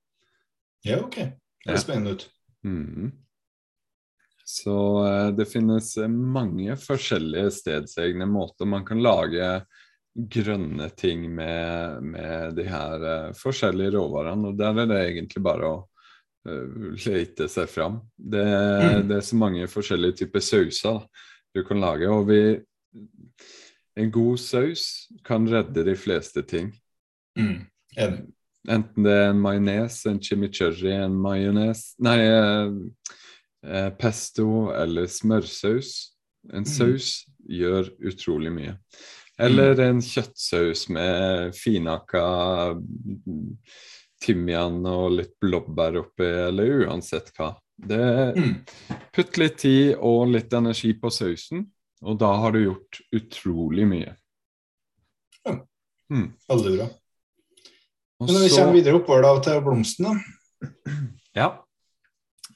Ja, 0.83 0.99
OK. 1.05 1.15
Det 1.15 1.71
er 1.71 1.79
ja. 1.79 1.85
spennende 1.85 2.17
ut. 2.17 2.27
Mm. 2.67 3.13
Så 4.53 4.75
uh, 5.05 5.29
det 5.33 5.47
finnes 5.49 5.95
mange 6.09 6.75
forskjellige 6.77 7.55
stedsegne 7.57 8.27
måter 8.29 8.69
man 8.69 8.85
kan 8.85 9.01
lage 9.01 9.47
grønne 10.13 10.91
ting 10.93 11.25
med, 11.33 12.03
med 12.05 12.53
de 12.59 12.67
her 12.69 13.07
uh, 13.07 13.31
forskjellige 13.37 13.95
råvarene. 13.95 14.51
Og 14.51 14.59
der 14.59 14.83
er 14.83 14.91
det 14.91 15.01
egentlig 15.07 15.41
bare 15.45 15.71
å 15.71 15.81
lete 16.43 17.47
seg 17.47 17.69
fram. 17.71 18.01
Det, 18.17 18.43
mm. 18.43 19.07
det, 19.07 19.15
er 19.15 19.25
så 19.25 19.37
mange 19.39 19.67
forskjellige 19.71 20.25
typer 20.25 20.43
sauser 20.43 20.97
du 21.55 21.61
kan 21.63 21.79
lage. 21.79 22.09
Og 22.11 22.27
vi 22.27 22.43
En 23.95 24.09
god 24.11 24.39
saus 24.41 25.07
kan 25.23 25.45
redde 25.47 25.83
de 25.85 25.93
fleste 25.95 26.41
ting. 26.49 26.71
Mm. 27.37 27.69
Enten 28.67 29.05
det 29.05 29.13
er 29.13 29.29
en 29.29 29.41
majones, 29.41 29.99
en 30.09 30.19
chimichurri, 30.21 30.93
en 30.97 31.15
majones 31.21 31.91
Nei, 32.01 32.17
uh, 33.65 33.89
pesto 33.99 34.71
eller 34.75 35.09
smørsaus. 35.11 35.95
En 36.51 36.65
mm. 36.65 36.69
saus 36.69 37.09
gjør 37.47 37.91
utrolig 38.03 38.51
mye. 38.53 38.77
Eller 39.41 39.73
mm. 39.77 39.83
en 39.87 40.01
kjøttsaus 40.03 40.87
med 40.93 41.55
finhakka 41.57 42.23
timian 44.23 44.83
og 44.87 45.17
litt 45.17 45.33
blåbær 45.41 45.99
oppi, 46.03 46.27
eller 46.47 46.85
uansett 46.85 47.31
hva. 47.37 47.53
Det, 47.73 48.03
mm. 48.37 48.53
putt 49.15 49.39
litt 49.41 49.57
tid 49.63 49.95
og 49.97 50.27
litt 50.35 50.53
energi 50.53 50.93
på 50.99 51.11
sausen, 51.11 51.65
og 52.03 52.19
da 52.21 52.29
har 52.43 52.53
du 52.53 52.61
gjort 52.63 53.01
utrolig 53.15 53.87
mye. 53.89 54.13
Ja. 55.43 55.57
Mm. 56.13 56.29
Veldig 56.51 56.75
bra. 56.77 56.87
Men 58.23 58.35
når 58.37 58.45
vi 58.45 58.53
kommer 58.53 58.77
videre 58.77 58.99
oppover 58.99 59.25
da, 59.25 59.31
til 59.43 59.61
blomstene 59.65 60.13
Ja. 61.35 61.47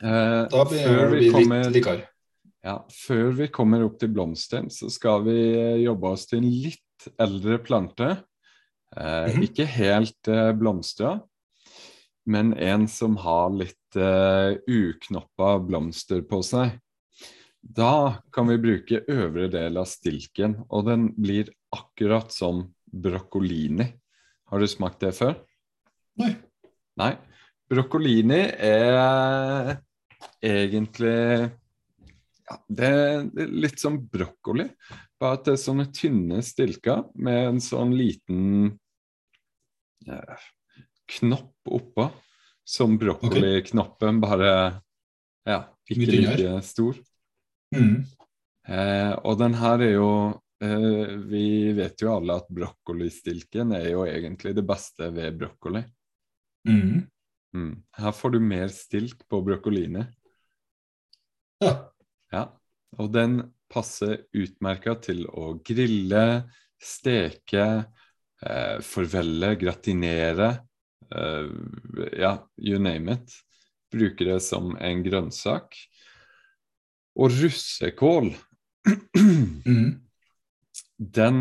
Eh, 0.04 0.44
da 0.52 0.64
begynner 0.70 1.12
vi 1.14 1.30
litt 1.32 1.74
likere. 1.74 2.06
Ja, 2.66 2.82
Før 2.92 3.32
vi 3.38 3.48
kommer 3.54 3.86
opp 3.86 4.00
til 4.02 4.12
blomsten, 4.12 4.68
så 4.74 4.90
skal 4.92 5.24
vi 5.28 5.38
jobbe 5.86 6.12
oss 6.12 6.26
til 6.28 6.42
en 6.42 6.50
litt 6.50 7.10
eldre 7.22 7.60
plante. 7.64 8.10
Eh, 8.96 9.04
mm 9.04 9.32
-hmm. 9.32 9.44
Ikke 9.44 9.66
helt 9.66 10.28
eh, 10.28 10.52
blomstra, 10.54 11.20
men 12.26 12.54
en 12.54 12.88
som 12.88 13.18
har 13.18 13.50
litt 13.50 13.96
eh, 13.96 14.58
uknoppa 14.68 15.60
blomster 15.60 16.22
på 16.22 16.44
seg. 16.44 16.80
Da 17.62 18.22
kan 18.32 18.48
vi 18.48 18.58
bruke 18.58 19.04
øvre 19.08 19.48
del 19.48 19.78
av 19.78 19.86
stilken, 19.86 20.56
og 20.70 20.86
den 20.86 21.14
blir 21.16 21.50
akkurat 21.72 22.32
som 22.32 22.74
broccolini. 22.86 23.94
Har 24.48 24.60
du 24.60 24.68
smakt 24.68 25.00
det 25.00 25.16
før? 25.16 25.36
Nei. 26.18 26.36
Nei. 26.98 27.18
Broccolini 27.70 28.48
er 28.60 29.78
egentlig 30.42 31.50
ja, 32.48 32.58
det 32.68 32.88
er 32.88 33.48
litt 33.52 33.82
som 33.82 33.98
brokkoli, 34.08 34.68
bare 35.20 35.40
at 35.40 35.48
det 35.48 35.56
er 35.58 35.64
sånne 35.64 35.88
tynne 35.96 36.40
stilker 36.46 37.08
med 37.20 37.40
en 37.50 37.60
sånn 37.64 37.92
liten 37.98 38.70
eh, 40.08 40.48
knopp 41.18 41.76
oppå. 41.80 42.10
Som 42.68 42.98
brokkoliknoppen, 43.00 44.18
bare 44.20 44.50
ja, 45.48 45.62
ikke 45.88 46.08
like 46.12 46.58
stor. 46.68 46.98
Mm. 47.72 48.02
Eh, 48.68 49.14
og 49.24 49.38
den 49.40 49.56
her 49.56 49.84
er 49.86 49.94
jo 49.94 50.10
eh, 50.64 51.14
Vi 51.32 51.72
vet 51.78 52.04
jo 52.04 52.12
alle 52.12 52.36
at 52.42 52.50
brokkolistilken 52.52 53.72
er 53.76 53.88
jo 53.94 54.04
egentlig 54.04 54.52
det 54.58 54.66
beste 54.68 55.08
ved 55.16 55.40
brokkoli. 55.40 55.84
Mm. 56.68 57.08
Mm. 57.58 57.84
Her 57.98 58.14
får 58.14 58.36
du 58.36 58.40
mer 58.44 58.70
stilk 58.74 59.24
på 59.30 59.42
brokkolini. 59.42 60.06
Ja. 61.64 61.74
Ja, 62.32 62.44
og 63.00 63.14
den 63.16 63.40
passer 63.72 64.28
utmerka 64.36 64.98
til 65.02 65.24
å 65.32 65.56
grille, 65.66 66.24
steke, 66.78 67.66
eh, 68.44 68.78
forvelle, 68.86 69.56
gratinere. 69.60 70.50
Eh, 71.10 71.50
ja, 72.20 72.34
you 72.58 72.80
name 72.80 73.18
it. 73.18 73.38
Bruke 73.92 74.28
det 74.28 74.42
som 74.44 74.76
en 74.78 75.04
grønnsak. 75.04 75.80
Og 77.18 77.32
russekål, 77.34 78.36
mm. 79.18 79.90
den 81.00 81.40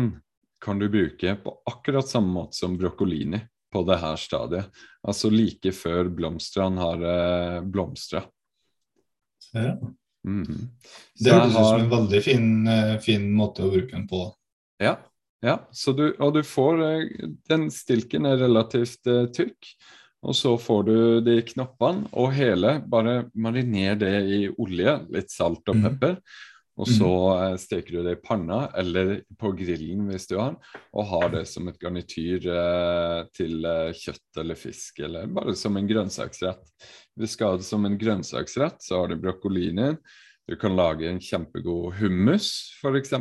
kan 0.63 0.79
du 0.79 0.87
bruke 0.89 1.35
på 1.43 1.53
akkurat 1.69 2.09
samme 2.09 2.33
måte 2.33 2.57
som 2.57 2.79
broccolini 2.79 3.43
på 3.73 3.83
det 3.87 3.99
her 4.01 4.17
stadiet. 4.19 4.81
Altså 5.07 5.31
like 5.33 5.71
før 5.75 6.11
blomstene 6.13 6.81
har 6.81 7.05
eh, 7.11 7.59
blomstra. 7.67 8.23
Ja. 9.53 9.77
Mm. 10.27 10.67
Det 11.19 11.31
høres 11.31 11.53
ut 11.53 11.61
som 11.61 11.83
en 11.83 11.91
veldig 11.91 12.23
fin, 12.23 12.49
eh, 12.67 12.95
fin, 13.03 13.29
måte 13.35 13.63
å 13.63 13.71
bruke 13.71 13.93
den 13.93 14.07
på. 14.09 14.25
Ja, 14.83 14.97
ja. 15.45 15.59
Du, 15.93 16.07
og 16.17 16.33
du 16.33 16.41
får 16.45 16.81
eh, 16.83 17.29
Den 17.47 17.69
stilken 17.73 18.25
er 18.25 18.39
relativt 18.41 19.07
uh, 19.09 19.25
tykk. 19.31 19.71
Og 20.27 20.33
så 20.35 20.55
får 20.59 20.83
du 20.87 20.97
de 21.23 21.37
knoppene 21.53 22.09
og 22.17 22.31
hele. 22.35 22.79
Bare 22.89 23.27
mariner 23.37 23.95
det 23.99 24.15
i 24.25 24.39
olje, 24.49 24.97
litt 25.13 25.31
salt 25.31 25.61
og 25.69 25.77
mhm. 25.77 25.85
pepper. 25.85 26.17
Mm. 26.17 26.55
Og 26.77 26.89
så 26.89 27.09
mm. 27.09 27.57
steker 27.57 27.97
du 27.97 28.05
det 28.05 28.17
i 28.17 28.21
panna 28.21 28.67
eller 28.77 29.15
på 29.39 29.49
grillen 29.57 30.05
hvis 30.11 30.27
du 30.29 30.35
har, 30.37 30.53
den, 30.53 30.77
og 30.93 31.09
har 31.09 31.31
det 31.33 31.43
som 31.49 31.67
et 31.71 31.79
garnityr 31.81 32.45
eh, 32.53 33.21
til 33.33 33.65
kjøtt 33.97 34.41
eller 34.43 34.59
fisk, 34.59 35.01
eller 35.07 35.31
bare 35.33 35.57
som 35.57 35.79
en 35.79 35.89
grønnsaksrett. 35.89 36.61
Hvis 37.17 37.33
du 37.33 37.37
skal 37.37 37.55
ha 37.55 37.59
det 37.61 37.67
som 37.67 37.85
en 37.89 37.97
grønnsaksrett, 37.97 38.77
så 38.85 39.01
har 39.01 39.09
du 39.09 39.17
broccolinen. 39.21 39.97
Du 40.47 40.55
kan 40.55 40.77
lage 40.77 41.09
en 41.09 41.19
kjempegod 41.19 41.97
hummus, 41.99 42.51
f.eks. 42.79 43.13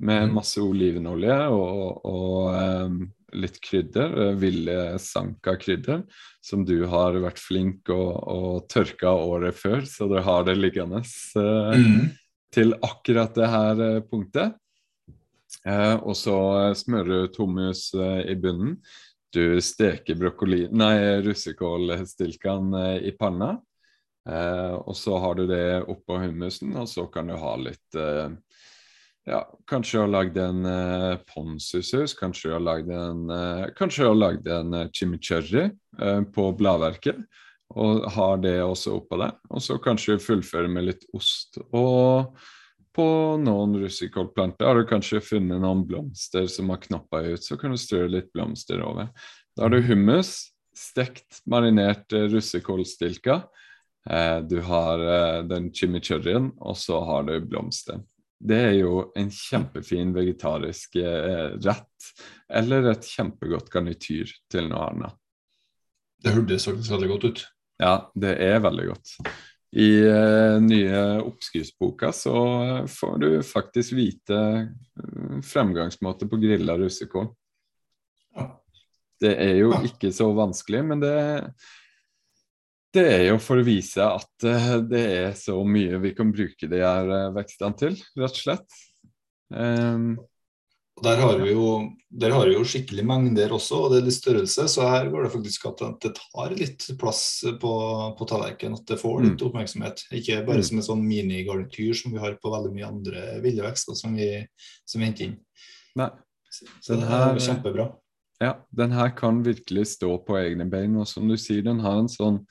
Med 0.00 0.28
mm. 0.30 0.30
masse 0.32 0.62
olivenolje 0.62 1.36
og, 1.52 2.06
og 2.08 2.54
um, 2.54 3.02
litt 3.36 3.58
krydder. 3.60 4.14
Eh, 4.14 4.38
Ville 4.40 4.76
sanka-krydder, 5.02 6.06
som 6.40 6.64
du 6.64 6.86
har 6.88 7.18
vært 7.20 7.42
flink 7.42 7.90
og, 7.92 8.14
og 8.30 8.70
tørka 8.72 9.12
året 9.12 9.58
før, 9.58 9.84
så 9.84 10.08
du 10.08 10.16
har 10.24 10.46
det 10.48 10.56
liggende 10.56 11.02
uh, 11.02 11.76
mm. 11.76 12.08
Til 12.54 12.74
akkurat 12.82 13.34
det 13.36 13.52
her 13.52 13.84
uh, 13.84 14.02
punktet. 14.06 14.56
Uh, 15.66 15.96
og 16.06 16.14
så 16.16 16.36
smører 16.78 17.28
du 17.28 17.40
hummus 17.40 17.90
i 17.94 18.36
bunnen. 18.38 18.78
Du 19.30 19.60
steker 19.62 20.18
brokkoli, 20.18 20.64
nei, 20.74 21.20
russekålstilkene 21.22 22.96
i 23.06 23.12
panna. 23.14 23.52
Eh, 24.28 24.74
og 24.74 24.96
så 24.96 25.18
har 25.18 25.34
du 25.38 25.46
det 25.48 25.82
oppå 25.88 26.18
hummusen, 26.20 26.74
og 26.76 26.88
så 26.90 27.06
kan 27.12 27.30
du 27.30 27.36
ha 27.40 27.54
litt 27.60 27.96
eh, 27.96 28.28
ja, 29.28 29.40
kanskje 29.68 29.98
du 29.98 30.02
har 30.02 30.10
lagd 30.10 30.38
en 30.40 30.64
uh, 30.64 31.20
ponzusus, 31.28 32.14
kanskje 32.18 32.48
du 32.48 32.54
har 32.56 32.62
lagd 32.64 32.88
en, 32.90 33.26
uh, 33.30 33.66
kanskje 33.76 34.02
du 34.02 34.08
har 34.08 34.16
lagd 34.18 34.48
en 34.50 34.74
uh, 34.74 34.86
chimichurri 34.96 35.66
uh, 36.00 36.22
på 36.34 36.46
bladverket. 36.58 37.20
Og 37.70 38.06
har 38.16 38.40
det 38.42 38.56
også 38.64 38.96
oppå 38.98 39.18
der. 39.20 39.36
Og 39.50 39.62
så 39.62 39.76
kanskje 39.82 40.18
fullføre 40.22 40.70
med 40.70 40.88
litt 40.88 41.04
ost. 41.14 41.60
Og 41.70 42.32
på 42.96 43.06
noen 43.38 43.76
russikålplanter 43.78 44.66
har 44.66 44.80
du 44.80 44.88
kanskje 44.90 45.22
funnet 45.22 45.62
noen 45.62 45.84
blomster 45.86 46.48
som 46.50 46.72
har 46.72 46.82
knoppa 46.82 47.22
ut, 47.28 47.44
så 47.44 47.54
kan 47.60 47.70
du 47.70 47.78
strø 47.78 48.08
litt 48.10 48.32
blomster 48.34 48.82
over. 48.82 49.12
Da 49.54 49.68
har 49.68 49.70
du 49.70 49.78
hummus, 49.86 50.50
stekt, 50.74 51.44
marinert 51.46 52.10
russekålstilka. 52.10 53.42
du 54.50 54.60
har 54.66 54.98
den 55.46 55.70
chimichurrien, 55.74 56.50
og 56.58 56.76
så 56.76 56.98
har 57.04 57.22
du 57.30 57.38
blomster. 57.46 58.00
Det 58.40 58.56
er 58.56 58.76
jo 58.78 59.10
en 59.20 59.28
kjempefin 59.28 60.14
vegetarisk 60.16 60.96
eh, 60.96 61.56
rett, 61.60 62.12
eller 62.48 62.88
et 62.88 63.04
kjempegodt 63.04 63.68
garnityr 63.72 64.32
til 64.50 64.70
noe 64.70 64.86
annet. 64.88 65.18
Det 66.24 66.32
hørtes 66.32 66.64
faktisk 66.68 66.94
veldig 66.94 67.10
godt 67.12 67.26
ut. 67.28 67.42
Ja, 67.80 67.94
det 68.12 68.34
er 68.44 68.60
veldig 68.60 68.90
godt. 68.90 69.14
I 69.70 69.88
uh, 70.02 70.58
nye 70.62 71.02
oppskriftsboka 71.22 72.10
så 72.12 72.38
får 72.90 73.18
du 73.22 73.28
faktisk 73.46 73.94
vite 73.94 74.38
eh, 74.38 75.36
fremgangsmåte 75.46 76.26
på 76.28 76.40
grilla 76.42 76.74
russekål. 76.78 77.28
Det 79.20 79.34
er 79.36 79.60
jo 79.60 79.70
ikke 79.86 80.10
så 80.16 80.30
vanskelig, 80.36 80.82
men 80.92 81.04
det 81.04 81.18
det 82.90 83.04
er 83.06 83.20
jo 83.28 83.36
for 83.38 83.60
å 83.60 83.62
vise 83.62 84.02
at 84.02 84.44
uh, 84.50 84.72
det 84.82 85.04
er 85.20 85.34
så 85.38 85.54
mye 85.62 86.00
vi 86.02 86.10
kan 86.18 86.32
bruke 86.34 86.66
de 86.66 86.80
her 86.82 87.30
vekstene 87.36 87.78
til, 87.78 88.00
rett 88.18 88.34
og 88.34 88.40
slett. 88.42 88.80
Um, 89.54 90.16
der 91.04 91.20
har, 91.20 91.38
vi 91.40 91.52
jo, 91.52 91.66
der 92.22 92.32
har 92.34 92.48
vi 92.48 92.54
jo 92.56 92.64
skikkelig 92.66 93.04
mengder 93.06 93.52
også, 93.56 93.78
og 93.84 93.92
det 93.92 94.00
er 94.00 94.06
litt 94.08 94.16
størrelse. 94.16 94.66
Så 94.72 94.86
her 94.88 95.08
går 95.12 95.26
det 95.26 95.32
faktisk 95.34 95.66
at 95.70 95.82
det 96.02 96.12
tar 96.16 96.54
litt 96.56 96.86
plass 97.00 97.22
på, 97.62 97.74
på 98.18 98.28
tallerkenen. 98.30 98.78
At 98.80 98.90
det 98.90 98.98
får 99.00 99.22
litt 99.24 99.36
mm. 99.36 99.46
oppmerksomhet. 99.48 100.04
Ikke 100.16 100.40
bare 100.46 100.62
mm. 100.62 100.66
som 100.68 100.80
en 100.80 100.88
sånn 100.88 101.06
minigarnityr 101.06 101.96
som 102.02 102.16
vi 102.16 102.22
har 102.22 102.36
på 102.40 102.52
veldig 102.52 102.74
mye 102.76 102.90
andre 102.90 103.24
ville 103.44 103.64
vekster 103.64 103.98
som 103.98 104.16
vi, 104.18 104.32
som 104.88 105.00
vi 105.00 105.10
henter 105.10 105.28
inn. 105.28 105.38
Nei. 106.00 106.10
Så 106.50 106.96
den 106.96 107.06
her, 107.06 107.30
er 107.30 107.44
kjempebra. 107.44 107.88
Ja, 108.42 108.54
den 108.74 108.92
her 108.96 109.12
kan 109.16 109.42
virkelig 109.46 109.86
stå 109.94 110.14
på 110.26 110.38
egne 110.40 110.66
bein. 110.70 110.96
Og 110.98 111.08
som 111.08 111.28
du 111.30 111.36
sier, 111.38 111.62
den 111.66 111.82
har 111.84 112.00
en 112.00 112.10
sånn 112.10 112.42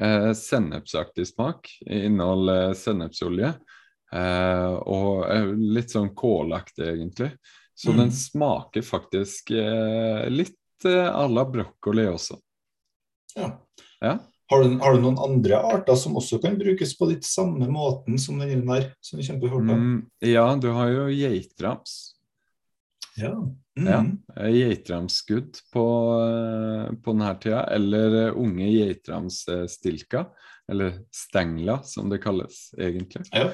eh, 0.00 0.32
sennepsaktig 0.36 1.28
smak. 1.30 1.70
Inneholder 1.86 2.72
sennepsolje. 2.78 3.52
Eh, 4.08 4.74
og 4.88 5.26
eh, 5.28 5.50
litt 5.76 5.92
sånn 5.92 6.14
kålaktig, 6.16 6.86
egentlig. 6.94 7.32
Så 7.78 7.92
mm. 7.92 7.98
den 7.98 8.12
smaker 8.12 8.82
faktisk 8.82 9.50
eh, 9.54 10.24
litt 10.30 10.84
eh, 10.84 11.06
à 11.06 11.28
la 11.30 11.44
brokkoli 11.46 12.08
også. 12.10 12.34
Ja. 13.36 13.52
ja. 14.00 14.16
Har 14.50 14.64
du, 14.64 14.78
har 14.80 14.96
du, 14.96 15.02
noen 15.04 15.20
andre 15.22 15.60
arter 15.62 15.94
som 16.00 16.16
også 16.18 16.40
kan 16.42 16.56
brukes 16.58 16.96
på 16.98 17.06
litt 17.10 17.26
samme 17.28 17.68
måten 17.70 18.18
som 18.18 18.40
den 18.42 18.64
der? 18.66 18.88
som 19.04 19.20
vi 19.20 19.28
kjemper 19.28 19.54
mm, 19.60 19.98
Ja, 20.26 20.48
du 20.58 20.70
har 20.74 20.90
jo 20.90 21.06
geitrams. 21.12 21.94
Ja. 23.20 23.32
Mm. 23.78 23.86
ja. 23.86 24.48
Geitramsskudd 24.50 25.62
på, 25.72 25.86
eh, 26.24 26.92
på 26.98 27.14
denne 27.14 27.32
tida, 27.38 27.62
eller 27.78 28.20
eh, 28.24 28.42
unge 28.42 28.72
geitramsstilka, 28.72 30.26
eller 30.66 30.98
stengla 31.14 31.78
som 31.86 32.10
det 32.10 32.18
kalles 32.26 32.72
egentlig. 32.74 33.22
Ja. 33.30 33.52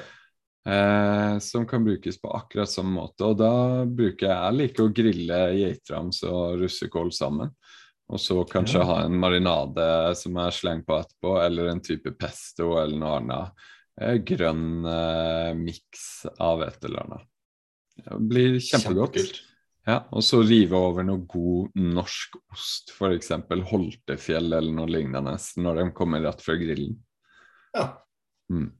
Eh, 0.65 1.39
som 1.39 1.67
kan 1.67 1.83
brukes 1.85 2.21
på 2.21 2.31
akkurat 2.31 2.69
samme 2.69 2.95
måte. 2.97 3.25
Og 3.27 3.37
da 3.37 3.85
bruker 3.85 4.27
jeg 4.27 4.35
jeg 4.35 4.57
liker 4.59 4.85
å 4.85 4.93
grille 4.99 5.39
geitrams 5.59 6.23
og 6.25 6.61
russekål 6.63 7.11
sammen. 7.13 7.51
Og 8.09 8.21
så 8.21 8.39
kanskje 8.49 8.81
ja. 8.81 8.85
ha 8.89 8.97
en 9.05 9.17
marinade 9.17 9.87
som 10.17 10.37
jeg 10.37 10.57
slenger 10.59 10.85
på 10.85 10.99
etterpå, 11.01 11.31
eller 11.41 11.71
en 11.71 11.81
type 11.85 12.11
pesto 12.19 12.75
eller 12.77 12.97
noe 13.01 13.15
annet. 13.21 13.65
Eh, 14.01 14.17
grønn 14.27 14.85
eh, 14.89 15.51
miks 15.57 16.25
av 16.41 16.63
et 16.65 16.85
eller 16.85 17.05
annet. 17.05 17.27
Det 17.95 18.21
blir 18.29 18.57
kjempegodt. 18.59 19.19
Kjempekult. 19.19 19.43
Ja, 19.85 19.99
Og 20.17 20.23
så 20.25 20.39
rive 20.41 20.77
over 20.81 21.05
noe 21.05 21.21
god 21.29 21.75
norsk 21.77 22.39
ost, 22.53 22.89
f.eks. 22.95 23.29
Holtefjell 23.69 24.49
eller 24.49 24.73
noe 24.73 24.89
lignende, 24.89 25.35
når 25.61 25.77
de 25.77 25.85
kommer 25.97 26.25
rett 26.25 26.41
fra 26.41 26.55
grillen. 26.57 26.97
Ja. 27.75 27.91
Mm. 28.49 28.71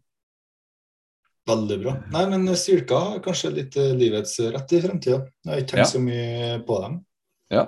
Veldig 1.45 1.77
bra. 1.83 1.95
Nei, 2.13 2.23
men 2.31 2.49
Sylka 2.57 2.99
har 3.09 3.23
kanskje 3.25 3.53
litt 3.53 3.75
eh, 3.77 3.93
livets 3.97 4.39
rett 4.53 4.73
i 4.73 4.81
fremtida. 4.81 5.19
Jeg 5.45 5.51
har 5.51 5.61
ikke 5.61 5.71
tenkt 5.73 5.83
ja. 5.83 5.91
så 5.91 6.01
mye 6.01 6.51
på 6.65 6.79
dem. 6.81 6.99
Ja. 7.53 7.65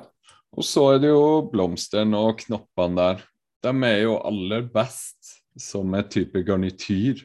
Og 0.58 0.66
så 0.66 0.86
er 0.96 1.02
det 1.04 1.12
jo 1.12 1.26
blomstene 1.52 2.22
og 2.26 2.42
knoppene 2.42 2.98
der. 2.98 3.26
De 3.68 3.74
er 3.86 4.00
jo 4.08 4.18
aller 4.26 4.66
best 4.74 5.36
som 5.58 5.94
et 5.98 6.10
type 6.14 6.42
garnityr, 6.46 7.22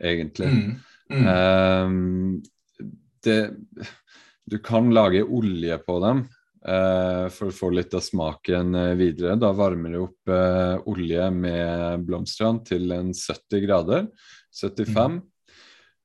egentlig. 0.00 0.50
Mm. 0.52 0.74
Mm. 1.12 1.26
Um, 1.28 2.98
det 3.24 3.38
du 4.44 4.58
kan 4.58 4.90
lage 4.92 5.22
olje 5.24 5.76
på 5.86 5.98
dem 6.04 6.24
uh, 6.68 7.26
for 7.32 7.48
å 7.48 7.56
få 7.56 7.70
litt 7.72 7.94
av 7.96 8.02
smaken 8.04 8.74
eh, 8.76 8.90
videre. 8.98 9.38
Da 9.40 9.54
varmer 9.56 9.94
du 9.94 10.00
opp 10.02 10.32
uh, 10.32 10.76
olje 10.90 11.30
med 11.32 12.04
blomstene 12.04 12.60
til 12.68 12.92
en 12.92 13.14
70 13.16 13.64
grader. 13.64 14.10
75. 14.52 15.16
Mm. 15.16 15.22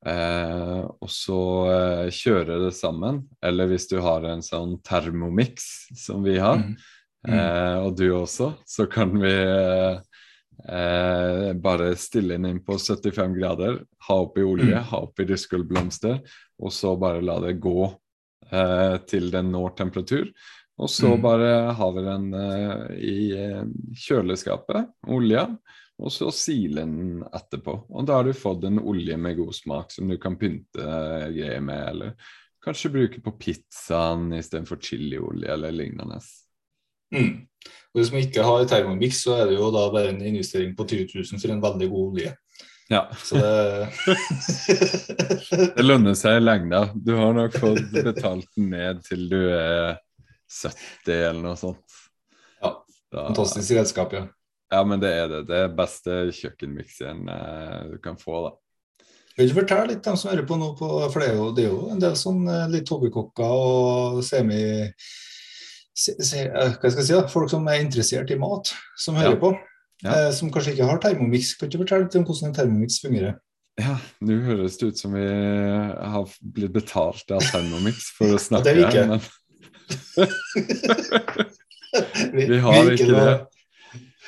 Eh, 0.06 0.80
og 0.88 1.10
så 1.12 1.42
eh, 1.74 2.06
kjøre 2.14 2.60
det 2.66 2.74
sammen. 2.78 3.24
Eller 3.46 3.72
hvis 3.72 3.90
du 3.92 3.98
har 4.04 4.28
en 4.28 4.44
sånn 4.46 4.78
termomix 4.86 5.90
som 6.00 6.24
vi 6.26 6.38
har, 6.40 6.62
mm. 6.64 6.76
Mm. 7.28 7.34
Eh, 7.36 7.78
og 7.84 7.98
du 8.00 8.08
også, 8.16 8.54
så 8.68 8.88
kan 8.90 9.16
vi 9.20 9.34
bare 10.60 11.94
stille 11.96 12.36
den 12.36 12.50
inn 12.50 12.58
på 12.68 12.76
75 12.76 13.38
grader, 13.38 13.78
ha 14.10 14.16
oppi 14.26 14.44
olje, 14.44 14.76
mm. 14.76 14.90
ha 14.90 15.00
oppi 15.06 15.24
ruskullblomster, 15.30 16.18
og 16.60 16.74
så 16.76 16.92
bare 17.00 17.24
la 17.24 17.38
det 17.46 17.54
gå 17.64 17.86
eh, 18.52 18.98
til 19.08 19.30
den 19.32 19.54
når 19.54 19.78
temperatur. 19.80 20.28
Og 20.80 20.90
så 20.92 21.14
mm. 21.16 21.22
bare 21.24 21.52
har 21.76 21.94
vi 21.96 22.06
den 22.06 22.28
eh, 22.40 22.84
i 23.00 23.18
eh, 23.36 23.64
kjøleskapet, 24.06 24.92
olja, 25.12 25.48
og 26.00 26.12
så 26.14 26.30
sile 26.32 26.86
den 26.86 27.24
etterpå. 27.28 27.74
Og 27.90 28.06
da 28.08 28.20
har 28.20 28.28
du 28.28 28.34
fått 28.38 28.64
en 28.68 28.80
olje 28.80 29.18
med 29.20 29.38
god 29.40 29.56
smak 29.56 29.92
som 29.92 30.08
du 30.08 30.18
kan 30.22 30.38
pynte 30.40 30.84
eh, 30.84 31.26
greier 31.36 31.64
med, 31.64 31.82
eller 31.92 32.14
kanskje 32.64 32.92
bruke 32.94 33.24
på 33.24 33.34
pizzaen 33.40 34.32
istedenfor 34.38 34.80
chiliolje 34.84 35.52
eller 35.54 35.76
lignende. 35.76 36.20
Mm. 37.16 37.34
Og 37.92 38.00
Hvis 38.00 38.12
man 38.14 38.24
ikke 38.24 38.46
har 38.46 38.68
Thermomix, 38.70 39.24
så 39.26 39.40
er 39.42 39.50
det 39.50 39.58
jo 39.58 39.72
da 39.76 39.88
bare 39.92 40.14
en 40.14 40.22
investering 40.22 40.76
på 40.78 40.88
20 40.88 41.08
000 41.16 41.42
for 41.42 41.56
en 41.56 41.64
veldig 41.64 41.90
god 41.90 42.14
olje. 42.14 42.34
Ja. 42.90 43.04
Så 43.24 43.38
det 43.38 43.90
Det 45.76 45.86
lønner 45.86 46.16
seg 46.18 46.40
i 46.40 46.44
lengda. 46.44 46.88
Du 46.96 47.14
har 47.20 47.36
nok 47.38 47.58
fått 47.60 47.92
betalt 47.94 48.48
den 48.56 48.72
ned 48.74 49.04
til 49.06 49.28
du 49.30 49.40
er 49.52 50.00
70 50.50 51.14
eller 51.14 51.42
noe 51.44 51.60
sånt. 51.60 52.00
Ja. 52.62 52.74
Da... 53.12 53.28
Fantastisk 53.28 53.76
redskap, 53.78 54.16
ja. 54.16 54.28
Ja, 54.70 54.84
men 54.86 55.02
det 55.02 55.12
er 55.18 55.30
det. 55.32 55.44
Det 55.50 55.62
er 55.64 55.78
beste 55.78 56.18
kjøkkenmikseren 56.38 57.30
eh, 57.34 57.78
du 57.94 57.98
kan 58.04 58.20
få, 58.22 58.42
da. 58.46 58.52
Vil 59.40 59.50
du 59.50 59.56
fortelle 59.56 59.94
litt 59.94 60.04
dem 60.04 60.18
som 60.20 60.34
hører 60.34 60.46
på 60.46 60.58
nå, 60.60 60.74
på, 60.76 60.88
for 61.08 61.24
det 61.24 61.30
er, 61.30 61.38
jo, 61.40 61.48
det 61.56 61.64
er 61.64 61.70
jo 61.72 61.88
en 61.94 62.02
del 62.02 62.16
sånn 62.20 62.44
eh, 62.52 62.70
litt 62.74 62.90
hobbykokker 62.92 63.54
og 63.56 64.22
semi... 64.26 64.62
Se, 66.00 66.14
se, 66.24 66.46
eh, 66.48 66.74
hva 66.76 66.92
skal 66.92 67.02
jeg 67.02 67.08
si 67.08 67.16
da? 67.16 67.26
Folk 67.32 67.52
som 67.52 67.66
er 67.72 67.82
interessert 67.84 68.32
i 68.32 68.40
mat, 68.40 68.72
som 69.00 69.18
hører 69.20 69.36
ja. 69.36 69.40
på 69.42 69.54
ja. 70.04 70.12
eh, 70.12 70.30
som 70.36 70.52
kanskje 70.54 70.76
ikke 70.76 70.90
har 70.92 71.00
Thermomix. 71.04 71.54
Kan 71.60 71.72
du 71.72 71.80
fortelle 71.82 72.06
litt 72.06 72.18
om 72.20 72.26
hvordan 72.28 72.52
en 72.52 72.58
Thermomix 72.60 73.00
fungerer? 73.04 73.40
Ja, 73.80 73.96
nå 74.28 74.38
høres 74.44 74.76
det 74.80 74.92
ut 74.92 75.00
som 75.00 75.16
vi 75.16 75.24
har 75.24 76.36
blitt 76.44 76.76
betalt 76.76 77.32
av 77.32 77.44
Thermomix 77.48 78.10
for 78.18 78.36
å 78.36 78.42
snakke. 78.48 78.66
det 78.68 78.72
er 78.74 78.78
vi 78.78 78.84
ikke. 78.90 79.06
Men... 79.14 79.22
vi, 82.36 82.44
vi, 82.44 82.60
har 82.68 82.92
ikke 82.92 83.12
det. 83.16 83.38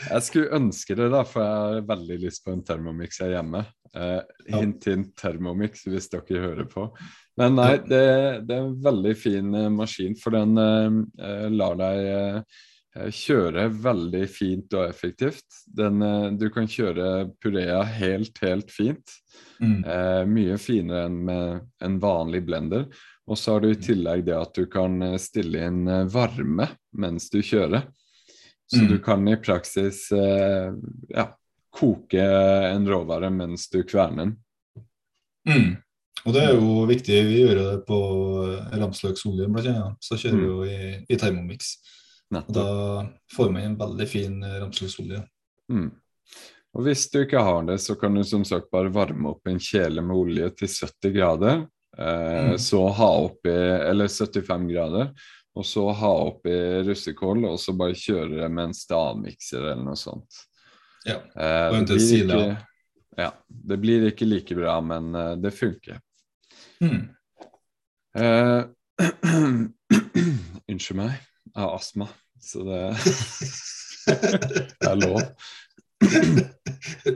Jeg 0.07 0.25
skulle 0.25 0.57
ønske 0.57 0.97
det, 0.97 1.11
da, 1.13 1.21
for 1.27 1.43
jeg 1.43 1.59
har 1.75 1.85
veldig 1.91 2.17
lyst 2.23 2.45
på 2.45 2.55
en 2.55 2.65
Thermomix 2.65 3.21
her 3.23 3.35
hjemme. 3.35 3.63
Eh, 3.91 4.19
hint, 4.55 4.87
hint 4.87 5.13
Thermomix 5.19 5.85
hvis 5.87 6.09
dere 6.11 6.43
hører 6.45 6.67
på. 6.71 6.87
Men 7.39 7.55
nei, 7.59 7.75
det, 7.85 8.03
det 8.47 8.57
er 8.57 8.65
en 8.65 8.75
veldig 8.83 9.15
fin 9.19 9.55
eh, 9.55 9.71
maskin, 9.73 10.17
for 10.19 10.35
den 10.35 10.57
eh, 10.57 11.47
lar 11.51 11.79
deg 11.79 12.11
eh, 12.11 12.61
Eh, 12.95 13.69
veldig 13.69 14.29
fint 14.29 14.73
og 14.73 14.89
effektivt. 14.89 15.45
Den, 15.65 16.01
eh, 16.01 16.31
du 16.31 16.49
kan 16.49 16.67
kjøre 16.67 17.31
purea 17.39 17.83
helt, 17.83 18.37
helt 18.41 18.71
fint. 18.71 19.11
Mm. 19.61 19.85
Eh, 19.85 20.25
mye 20.25 20.57
finere 20.57 21.05
enn 21.05 21.23
med 21.25 21.61
en 21.79 21.99
vanlig 21.99 22.43
blender. 22.45 22.87
Og 23.27 23.37
så 23.37 23.53
har 23.53 23.61
du 23.61 23.69
i 23.69 23.77
mm. 23.77 23.81
tillegg 23.81 24.25
det 24.25 24.35
at 24.35 24.53
du 24.55 24.65
kan 24.65 25.01
eh, 25.01 25.17
stille 25.17 25.65
inn 25.67 25.85
varme 26.11 26.67
mens 26.91 27.29
du 27.29 27.41
kjører. 27.41 27.87
Så 28.71 28.81
mm. 28.83 28.87
du 28.87 28.97
kan 29.03 29.27
i 29.27 29.37
praksis 29.37 30.05
eh, 30.15 30.73
ja, 31.11 31.25
koke 31.75 32.25
en 32.71 32.87
råvare 32.87 33.29
mens 33.33 33.67
du 33.69 33.81
kverner 33.83 34.23
den. 34.23 34.35
Mm. 35.49 35.71
Og 36.21 36.35
det 36.35 36.43
er 36.45 36.53
jo 36.53 36.85
viktig. 36.87 37.17
Vi 37.27 37.39
gjør 37.41 37.57
det 37.59 37.71
på 37.87 37.99
ramsløksolje, 38.77 39.49
blant 39.49 39.71
annet. 39.71 39.97
Så 40.05 40.19
kjører 40.21 40.37
vi 40.37 40.45
mm. 40.45 40.51
jo 40.51 40.67
i, 40.69 40.93
i 41.09 41.17
Thermomix. 41.19 41.73
Og 42.31 42.53
da 42.55 42.69
får 43.35 43.49
man 43.51 43.65
en 43.65 43.79
veldig 43.79 44.07
fin 44.07 44.37
ramsløksolje. 44.45 45.23
Mm. 45.71 45.89
Og 46.71 46.85
hvis 46.85 47.03
du 47.11 47.19
ikke 47.25 47.43
har 47.43 47.65
det, 47.67 47.81
så 47.83 47.97
kan 47.99 48.15
du 48.15 48.23
som 48.27 48.43
sagt 48.47 48.71
bare 48.71 48.93
varme 48.93 49.33
opp 49.33 49.49
en 49.49 49.59
kjele 49.59 50.03
med 50.05 50.15
olje 50.15 50.51
til 50.61 50.71
70 50.71 51.15
grader. 51.17 51.65
Eh, 51.97 52.51
mm. 52.53 52.57
Så 52.61 52.85
ha 52.87 53.09
oppi 53.25 53.51
Eller 53.51 54.07
75 54.07 54.69
grader. 54.71 55.11
Og 55.59 55.65
så 55.67 55.83
ha 55.91 56.11
oppi 56.29 56.53
russekål, 56.87 57.45
og 57.49 57.57
så 57.59 57.75
bare 57.75 57.97
kjøre 57.97 58.37
det 58.39 58.47
med 58.51 58.69
en 58.69 58.75
stavmikser 58.75 59.65
eller 59.65 59.83
noe 59.83 59.99
sånt. 59.99 60.45
Ja, 61.03 61.17
eh, 61.17 61.73
det, 61.81 61.97
blir 61.97 62.21
ikke, 62.21 62.45
ja, 63.17 63.31
det 63.47 63.79
blir 63.81 64.05
ikke 64.11 64.27
like 64.29 64.55
bra, 64.55 64.77
men 64.85 65.11
uh, 65.17 65.33
det 65.35 65.51
funker. 65.57 65.99
Mm. 66.81 67.09
Eh, 68.21 68.61
Unnskyld 70.71 70.99
meg, 71.01 71.17
jeg 71.51 71.57
har 71.57 71.75
astma, 71.75 72.07
så 72.39 72.63
det, 72.67 72.81
det 74.79 74.87
er 74.87 74.99
lov. 75.01 75.21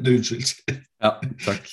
du 0.02 0.12
unnskylder. 0.18 0.82
ja, 1.02 1.16
takk. 1.46 1.72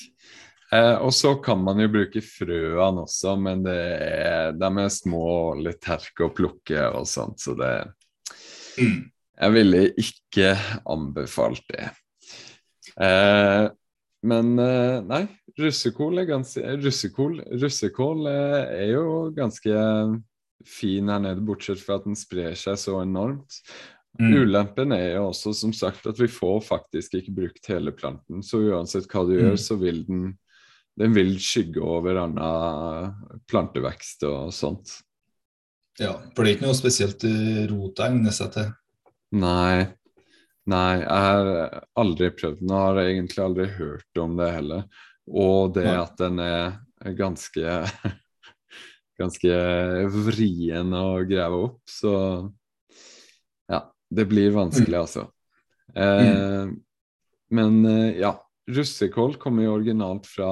Eh, 0.73 0.95
og 1.05 1.13
så 1.13 1.35
kan 1.45 1.61
man 1.61 1.81
jo 1.83 1.91
bruke 1.93 2.23
frøene 2.25 3.05
også, 3.05 3.35
men 3.37 3.65
det 3.67 3.77
er, 3.77 4.55
de 4.57 4.71
er 4.85 4.93
små 4.93 5.25
og 5.53 5.65
litt 5.67 5.83
terke 5.85 6.25
å 6.25 6.33
plukke 6.33 6.87
og 6.97 7.05
sånt, 7.09 7.43
så 7.45 7.57
det 7.59 7.75
mm. 8.79 9.01
Jeg 9.43 9.55
ville 9.57 9.79
ikke 9.99 10.51
anbefalt 10.93 11.65
det. 11.73 11.89
Eh, 13.01 13.65
men 14.29 14.53
eh, 14.63 14.99
nei, 15.03 15.23
russekål 15.59 16.23
er 16.23 16.29
ganske 16.29 16.75
Russekål, 16.79 17.41
russekål 17.59 18.29
eh, 18.31 18.59
er 18.85 18.93
jo 18.93 19.07
ganske 19.35 19.73
fin 20.69 21.11
her 21.11 21.25
nede, 21.25 21.43
bortsett 21.43 21.83
fra 21.83 21.99
at 21.99 22.07
den 22.07 22.17
sprer 22.19 22.55
seg 22.59 22.79
så 22.79 23.01
enormt. 23.03 23.59
Mm. 24.21 24.45
Ulempen 24.45 24.93
er 24.95 25.17
jo 25.17 25.31
også 25.31 25.55
som 25.57 25.73
sagt 25.75 26.07
at 26.07 26.21
vi 26.21 26.29
får 26.31 26.61
faktisk 26.69 27.17
ikke 27.19 27.35
brukt 27.35 27.73
hele 27.73 27.95
planten. 27.97 28.45
Så 28.47 28.61
uansett 28.69 29.09
hva 29.11 29.25
du 29.27 29.35
mm. 29.35 29.41
gjør, 29.41 29.59
så 29.65 29.79
vil 29.81 30.05
den 30.07 30.25
den 31.01 31.15
vil 31.17 31.33
skygge 31.41 31.81
over 31.81 32.21
annen 32.25 33.41
plantevekst 33.49 34.27
og 34.29 34.53
sånt. 34.55 34.99
Ja, 36.01 36.15
for 36.33 36.45
det 36.45 36.53
er 36.53 36.57
ikke 36.57 36.69
noe 36.69 36.79
spesielt 36.79 37.25
rota 37.71 38.09
egner 38.09 38.35
seg 38.35 38.53
til? 38.55 38.71
Nei, 39.33 39.89
Nei, 40.71 41.01
jeg 41.01 41.23
har 41.27 41.49
aldri 41.99 42.29
prøvd 42.39 42.61
den, 42.61 42.71
og 42.71 42.85
har 42.85 43.01
egentlig 43.03 43.43
aldri 43.43 43.65
hørt 43.81 44.21
om 44.23 44.37
det 44.39 44.51
heller. 44.55 44.85
Og 45.27 45.73
det 45.75 45.89
at 45.91 46.15
den 46.21 46.39
er 46.43 47.17
ganske 47.19 47.81
ganske 49.23 49.57
vrien 50.15 50.95
å 50.95 51.07
grave 51.27 51.59
opp, 51.67 51.81
så 51.91 52.15
ja, 53.71 53.83
det 54.11 54.27
blir 54.31 54.55
vanskelig, 54.55 54.95
mm. 54.95 55.03
altså. 55.03 55.27
Eh, 55.95 56.31
mm. 56.31 56.73
Men 57.59 57.83
eh, 57.91 58.23
ja, 58.23 58.33
russekål 58.70 59.38
kommer 59.42 59.66
jo 59.66 59.77
originalt 59.77 60.29
fra 60.31 60.51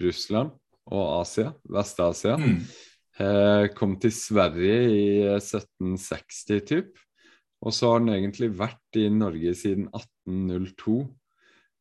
Russland 0.00 0.54
og 0.90 1.04
Asia, 1.20 1.52
Vest-Asia. 1.70 2.36
Mm. 2.40 2.62
Eh, 3.20 3.66
kom 3.76 3.98
til 4.00 4.12
Sverige 4.14 4.80
i 4.90 5.06
1760 5.36 6.64
typ. 6.66 6.98
Og 7.60 7.74
så 7.76 7.92
har 7.92 8.00
den 8.00 8.14
egentlig 8.14 8.48
vært 8.56 8.96
i 8.96 9.08
Norge 9.12 9.52
siden 9.58 9.90
1802. 9.92 10.96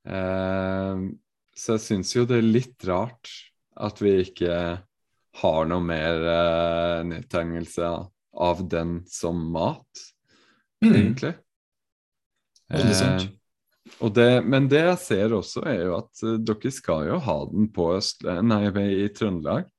Eh, 0.10 1.06
så 1.56 1.76
jeg 1.78 1.86
syns 1.86 2.14
jo 2.16 2.28
det 2.28 2.42
er 2.42 2.54
litt 2.54 2.88
rart 2.88 3.32
at 3.80 4.02
vi 4.04 4.18
ikke 4.26 4.54
har 5.40 5.68
noe 5.72 5.84
mer 5.84 6.26
eh, 6.36 7.02
nedtegnelse 7.08 7.90
av 8.40 8.64
den 8.70 9.00
som 9.10 9.40
mat, 9.54 10.04
mm. 10.84 10.92
egentlig. 10.92 11.34
Veldig 12.70 12.96
sant. 12.98 13.39
Eh, 14.00 14.12
det, 14.16 14.30
men 14.46 14.70
det 14.72 14.84
jeg 14.86 15.02
ser 15.04 15.36
også, 15.36 15.64
er 15.68 15.84
jo 15.88 16.00
at 16.00 16.24
uh, 16.26 16.38
dere 16.40 16.74
skal 16.74 17.08
jo 17.12 17.22
ha 17.26 17.38
den 17.52 17.70
på 17.76 17.92
Øst... 17.98 18.26
Nei, 18.26 18.66
i 19.06 19.08
Trøndelag. 19.16 19.70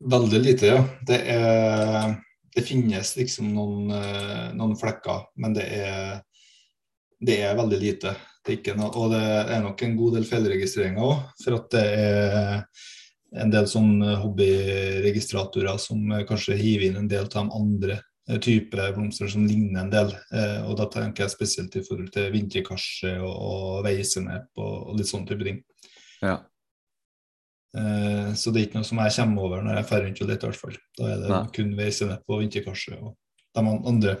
Veldig 0.00 0.40
lite, 0.40 0.74
ja. 0.74 0.82
Det 1.06 1.20
er 1.28 2.18
det 2.54 2.66
finnes 2.66 3.12
liksom 3.16 3.52
noen, 3.54 3.90
eh, 3.94 4.48
noen 4.58 4.74
flekker, 4.78 5.28
men 5.38 5.54
det 5.54 5.66
er, 5.70 6.16
det 7.20 7.36
er, 7.44 7.54
veldig 7.58 7.78
lite. 7.78 8.14
Det 8.46 8.74
noe, 8.74 8.88
og 8.96 9.12
det 9.12 9.20
er 9.22 9.60
nok 9.62 9.82
en 9.84 9.96
god 9.98 10.16
del 10.16 10.26
feilregistreringer 10.26 11.04
òg, 11.04 11.28
for 11.44 11.58
at 11.60 11.68
det 11.76 11.84
er 12.00 13.44
en 13.44 13.52
del 13.52 13.68
sånn 13.70 14.00
hobbyregistratorer 14.24 15.78
som 15.78 16.08
kanskje 16.26 16.58
hiver 16.58 16.88
inn 16.88 17.02
en 17.04 17.10
del 17.10 17.28
av 17.28 17.34
de 17.36 17.44
andre 17.60 18.00
eh, 18.30 18.38
typer 18.42 18.92
blomster 18.94 19.28
som 19.30 19.46
ligner 19.46 19.82
en 19.82 19.92
del. 19.92 20.14
Eh, 20.34 20.60
og 20.68 20.76
da 20.78 20.86
tenker 20.92 21.26
jeg 21.26 21.34
spesielt 21.34 21.76
i 21.76 21.84
forhold 21.86 22.12
til 22.14 22.30
vinterkarse 22.34 23.16
og, 23.26 23.82
veisenep 23.86 24.62
og, 24.62 24.94
litt 24.98 25.10
sånn 25.10 25.26
type 25.28 25.46
ting. 25.46 25.60
Ja. 26.22 26.38
Eh, 27.76 28.32
så 28.34 28.50
det 28.50 28.62
er 28.62 28.68
ikke 28.68 28.80
noe 28.80 28.88
som 28.88 29.02
jeg 29.02 29.16
kommer 29.18 29.46
over 29.46 29.64
når 29.66 29.78
jeg 29.78 29.88
drar 29.90 30.04
rundt 30.06 30.24
og 30.24 30.32
leter, 30.32 30.42
i 30.42 30.50
hvert 30.50 30.64
fall. 30.64 30.82
Da 30.98 31.08
er 31.12 31.22
det 31.22 31.30
Nei. 31.34 31.44
kun 31.56 31.72
veisenep 31.78 32.34
og 32.34 32.44
vinterkarse 32.44 32.98
og 32.98 33.16
de 33.56 33.64
andre. 33.68 34.18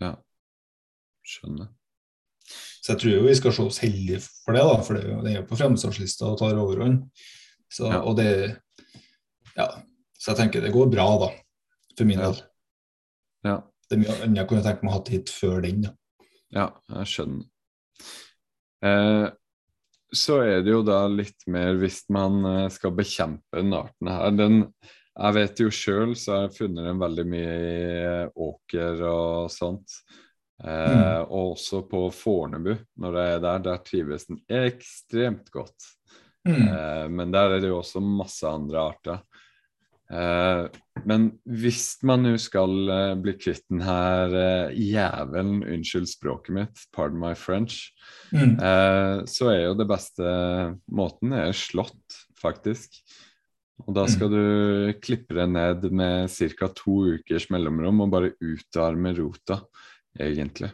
Ja, 0.00 0.14
skjønner. 1.26 1.68
Så 2.80 2.94
jeg 2.94 3.02
tror 3.02 3.12
jo 3.12 3.26
vi 3.26 3.36
skal 3.36 3.54
se 3.54 3.66
oss 3.68 3.82
heldige 3.82 4.22
for 4.24 4.56
det, 4.56 4.62
da, 4.64 4.80
for 4.86 4.96
det 4.96 5.34
er 5.34 5.36
jo 5.36 5.46
på 5.46 5.58
fremsalgslista 5.60 6.30
og 6.30 6.40
tar 6.40 6.58
overhånd. 6.58 7.04
Så, 7.70 7.86
ja. 7.90 8.02
Og 8.02 8.16
det 8.18 8.32
Ja. 9.56 9.68
Så 10.20 10.32
jeg 10.32 10.36
tenker 10.36 10.60
det 10.60 10.72
går 10.72 10.90
bra, 10.92 11.06
da, 11.16 11.28
for 12.00 12.08
min 12.08 12.22
del. 12.22 12.38
Ja. 13.46 13.58
Det 13.88 13.96
er 13.96 14.02
mye 14.04 14.16
annet 14.22 14.40
jeg 14.40 14.50
kunne 14.50 14.64
tenkt 14.64 14.86
meg 14.86 14.92
å 14.92 14.98
ha 14.98 15.04
hit 15.10 15.32
før 15.34 15.60
den. 15.64 15.84
da. 15.86 15.92
Ja, 16.54 16.66
jeg 16.96 17.10
skjønner. 17.10 17.44
Eh, 18.86 19.26
så 20.10 20.40
er 20.42 20.64
det 20.66 20.72
jo 20.72 20.80
da 20.86 21.04
litt 21.10 21.44
mer 21.50 21.76
hvis 21.78 22.02
man 22.12 22.40
eh, 22.48 22.64
skal 22.72 22.94
bekjempe 22.96 23.60
den 23.60 23.76
arten 23.76 24.10
her. 24.10 24.34
Den, 24.34 24.64
jeg 25.14 25.36
vet 25.36 25.62
jo 25.62 25.70
sjøl, 25.74 26.16
så 26.18 26.34
har 26.34 26.42
jeg 26.46 26.56
funnet 26.56 26.88
den 26.88 27.02
veldig 27.02 27.26
mye 27.30 27.54
i 27.60 28.26
åker 28.48 29.04
og 29.10 29.52
sånt. 29.54 30.00
Eh, 30.64 30.96
mm. 30.96 31.30
Og 31.30 31.54
også 31.54 31.84
på 31.90 32.04
Fornebu, 32.14 32.74
når 33.00 33.20
jeg 33.20 33.36
er 33.36 33.44
der. 33.46 33.64
Der 33.68 33.82
trives 33.86 34.28
den 34.30 34.42
ekstremt 34.60 35.50
godt. 35.54 35.92
Mm. 36.48 36.62
Eh, 36.66 37.06
men 37.12 37.34
der 37.34 37.56
er 37.56 37.62
det 37.62 37.70
jo 37.70 37.80
også 37.80 38.02
masse 38.02 38.48
andre 38.48 38.86
arter. 38.92 39.22
Eh, 40.10 40.66
men 41.06 41.26
hvis 41.46 42.00
man 42.06 42.24
nå 42.26 42.34
skal 42.42 42.90
eh, 42.90 43.12
bli 43.22 43.36
kvitt 43.38 43.62
den 43.70 43.82
her 43.86 44.34
eh, 44.34 44.74
jævelen, 44.74 45.62
unnskyld 45.62 46.08
språket 46.10 46.56
mitt, 46.56 46.84
pardon 46.94 47.20
my 47.22 47.32
French, 47.38 47.92
mm. 48.34 48.58
så 49.30 49.50
er 49.52 49.64
jo 49.64 49.76
det 49.78 49.86
beste 49.90 50.30
måten 50.90 51.34
er 51.36 51.54
slått, 51.56 52.18
faktisk. 52.38 53.00
Og 53.86 53.94
da 53.96 54.04
skal 54.10 54.28
mm. 54.28 54.34
du 54.34 54.98
klippe 55.00 55.36
det 55.38 55.46
ned 55.50 55.86
med 55.96 56.30
ca. 56.58 56.68
to 56.76 56.96
ukers 57.16 57.48
mellomrom 57.50 58.02
og 58.04 58.12
bare 58.12 58.34
utarme 58.42 59.14
rota, 59.16 59.62
egentlig. 60.18 60.72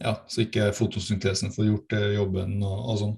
Ja, 0.00 0.18
så 0.28 0.42
ikke 0.44 0.72
fotosyntesen 0.76 1.54
får 1.54 1.70
gjort 1.70 1.94
jobben 2.16 2.58
og, 2.66 2.80
og 2.92 2.98
sånn. 3.00 3.14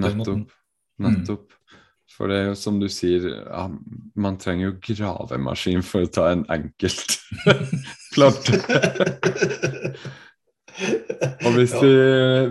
Nettopp. 0.00 0.54
Nettopp. 1.02 1.50
Mm. 1.50 1.80
For 2.12 2.30
det 2.30 2.36
er 2.38 2.48
jo 2.50 2.58
som 2.58 2.76
du 2.78 2.86
sier, 2.92 3.24
ja, 3.48 3.64
man 4.20 4.36
trenger 4.38 4.68
jo 4.68 4.74
gravemaskin 4.84 5.82
for 5.86 6.06
å 6.06 6.12
ta 6.12 6.28
en 6.30 6.44
enkelt 6.52 7.16
plante. 8.14 8.60
og 11.42 11.56
hvis, 11.56 11.74
ja. 11.74 11.80
vi, 11.82 11.94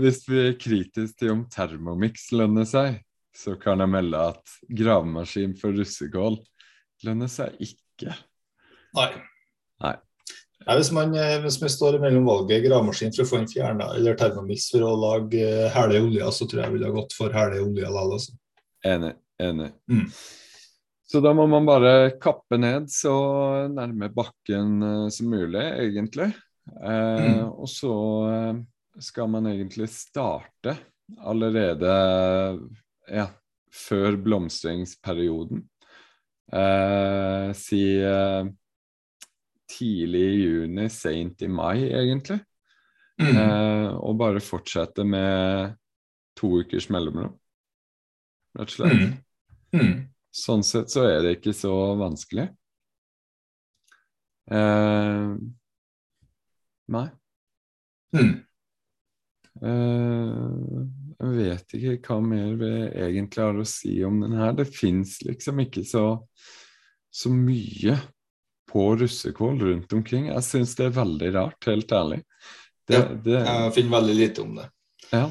hvis, 0.04 0.22
vi, 0.28 0.42
er 0.50 0.58
kritiske 0.60 1.20
til 1.22 1.36
om 1.36 1.46
Thermomix 1.54 2.32
lønner 2.36 2.68
seg, 2.68 3.00
så 3.34 3.56
kan 3.60 3.82
jeg 3.82 3.94
melde 3.94 4.26
at 4.34 4.58
gravemaskin 4.68 5.56
for 5.60 5.76
russekål 5.78 6.42
lønner 7.08 7.32
seg 7.32 7.56
ikke. 7.64 8.18
Nei. 8.98 9.12
Nei. 9.84 9.96
Nei, 10.64 10.76
hvis, 10.80 10.92
man, 10.96 11.12
eh, 11.20 11.40
hvis 11.44 11.60
man 11.60 11.72
står 11.72 11.98
mellom 12.04 12.28
valget 12.28 12.64
gravemaskin 12.68 13.12
for 13.16 13.26
å 13.26 13.32
få 13.32 13.42
den 13.42 13.50
fjerna 13.52 13.90
eller 13.98 14.16
Thermomix 14.20 14.70
for 14.72 14.86
å 14.88 14.94
lage 14.96 15.44
herlig 15.72 16.00
hæle 16.00 16.08
olje, 16.08 16.30
så 16.36 16.48
tror 16.48 16.62
jeg 16.62 16.70
jeg 16.70 16.78
ville 16.78 16.96
gått 17.00 17.16
for 17.18 17.36
hæle 17.36 17.60
olje 17.64 17.84
likevel. 17.84 18.16
Altså. 18.16 18.36
Enig. 18.88 19.16
Enig. 19.44 19.70
Mm. 19.92 20.08
Så 21.14 21.20
da 21.22 21.30
må 21.38 21.44
man 21.46 21.68
bare 21.68 22.16
kappe 22.18 22.58
ned 22.58 22.88
så 22.90 23.14
nærme 23.70 24.08
bakken 24.10 24.80
uh, 24.82 25.10
som 25.14 25.28
mulig, 25.30 25.62
egentlig. 25.62 26.32
Eh, 26.74 27.26
mm. 27.28 27.52
Og 27.52 27.68
så 27.70 27.98
uh, 28.26 28.62
skal 28.98 29.30
man 29.30 29.46
egentlig 29.52 29.92
starte 29.94 30.74
allerede 31.22 31.92
ja, 33.12 33.28
før 33.70 34.18
blomstringsperioden. 34.24 35.62
si 37.58 37.82
tidlig 39.74 40.24
i 40.24 40.40
juni, 40.40 40.86
seint 40.90 41.42
i 41.42 41.50
mai, 41.52 41.84
egentlig. 41.90 42.40
Mm. 43.22 43.38
og 44.00 44.16
bare 44.18 44.42
fortsette 44.42 45.04
med 45.06 45.76
to 46.40 46.50
ukers 46.64 46.90
mellomrom. 46.94 47.36
rett 48.58 48.72
og 48.72 48.76
slett. 48.78 48.98
Mm. 49.02 49.14
Mm. 49.74 50.08
Sånn 50.34 50.64
sett 50.66 50.94
så 50.94 51.06
er 51.10 51.22
det 51.26 51.38
ikke 51.38 51.54
så 51.56 51.74
vanskelig. 52.00 52.48
Eh, 54.52 55.36
nei. 56.94 57.06
Mm. 58.14 58.34
Eh, 59.64 60.82
jeg 61.24 61.36
vet 61.38 61.78
ikke 61.78 61.96
hva 62.10 62.18
mer 62.26 62.58
vi 62.60 62.72
egentlig 63.06 63.46
har 63.46 63.62
å 63.62 63.68
si 63.68 63.96
om 64.06 64.20
den 64.24 64.36
her. 64.38 64.56
Det 64.58 64.68
fins 64.74 65.20
liksom 65.26 65.62
ikke 65.64 65.86
så, 65.88 66.06
så 67.14 67.32
mye 67.34 67.98
på 68.74 68.90
russekål 69.00 69.62
rundt 69.70 69.94
omkring. 69.94 70.28
Jeg 70.32 70.46
syns 70.46 70.76
det 70.80 70.90
er 70.90 70.98
veldig 70.98 71.32
rart, 71.38 71.70
helt 71.70 71.94
ærlig. 71.94 72.24
Det, 72.90 72.98
ja, 72.98 73.06
det, 73.26 73.40
jeg 73.46 73.74
finner 73.78 73.98
veldig 74.00 74.16
lite 74.18 74.44
om 74.44 74.56
det. 74.58 74.68
Ja. 75.14 75.28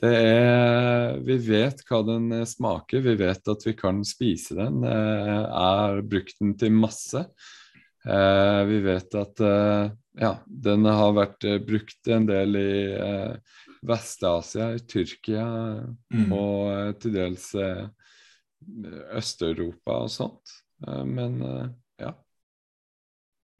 Det 0.00 0.10
er 0.16 1.18
Vi 1.26 1.36
vet 1.44 1.82
hva 1.88 2.02
den 2.06 2.32
smaker, 2.48 3.02
vi 3.04 3.16
vet 3.20 3.48
at 3.52 3.64
vi 3.66 3.74
kan 3.76 4.00
spise 4.06 4.56
den. 4.56 4.82
Jeg 4.86 5.48
har 5.52 6.00
brukt 6.08 6.38
den 6.40 6.54
til 6.58 6.72
masse. 6.72 7.26
Eh, 8.04 8.64
vi 8.64 8.80
vet 8.80 9.14
at 9.14 9.40
eh, 9.40 9.90
ja, 10.20 10.30
den 10.46 10.86
har 10.88 11.12
vært 11.16 11.44
eh, 11.44 11.58
brukt 11.60 12.08
en 12.08 12.26
del 12.28 12.56
i 12.56 12.72
Vest-Asia, 13.86 14.72
i 14.76 14.80
Tyrkia 14.88 15.44
mm. 16.12 16.32
og 16.36 16.96
til 17.00 17.14
dels 17.16 17.46
Øst-Europa 19.16 20.02
og 20.04 20.10
sånt. 20.12 20.52
men 21.08 21.38
ja. 22.00 22.12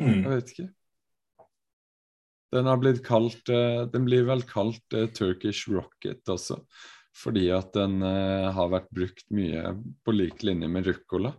Mm. 0.01 0.21
Jeg 0.25 0.31
vet 0.35 0.53
ikke. 0.53 0.69
Den 2.51 2.67
har 2.67 2.81
blitt 2.83 3.05
kalt 3.07 3.47
Den 3.47 4.07
blir 4.07 4.25
vel 4.27 4.43
kalt 4.49 4.97
Turkish 5.15 5.71
Rocket 5.71 6.27
også, 6.29 6.57
fordi 7.15 7.45
at 7.55 7.71
den 7.77 8.03
har 8.03 8.73
vært 8.73 8.89
brukt 8.91 9.27
mye 9.31 9.77
på 10.03 10.15
lik 10.17 10.43
linje 10.43 10.69
med 10.71 10.89
ruccola. 10.91 11.31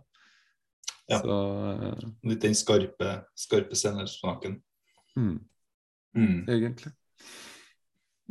Ja. 1.12 1.20
Så, 1.20 1.36
Litt 2.28 2.42
den 2.44 2.56
skarpe, 2.56 3.16
skarpe 3.36 3.76
sennersmaken. 3.76 4.56
Mm. 5.16 5.38
Mm. 6.16 6.38
Egentlig. 6.48 6.92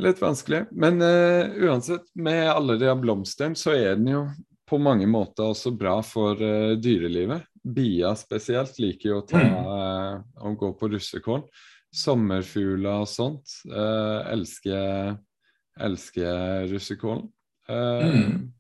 Litt 0.01 0.21
vanskelig. 0.21 0.65
Men 0.71 1.01
uh, 1.01 1.51
uansett, 1.65 2.07
med 2.13 2.49
alle 2.49 2.77
de 2.81 2.93
blomstene, 3.01 3.55
så 3.55 3.75
er 3.75 3.99
den 3.99 4.09
jo 4.13 4.23
på 4.69 4.79
mange 4.81 5.07
måter 5.09 5.51
også 5.51 5.73
bra 5.75 5.99
for 6.05 6.39
uh, 6.39 6.77
dyrelivet. 6.79 7.45
Bia 7.61 8.15
spesielt 8.17 8.79
liker 8.81 9.11
jo 9.11 9.19
å 9.19 9.27
ta 9.29 9.41
uh, 9.41 10.53
gå 10.57 10.71
på 10.79 10.89
russekål. 10.95 11.43
Sommerfugler 11.91 13.03
og 13.03 13.09
sånt 13.11 13.57
elsker, 13.67 15.17
elsker 15.75 16.69
russekålen. 16.71 17.25
Mm. 17.67 18.51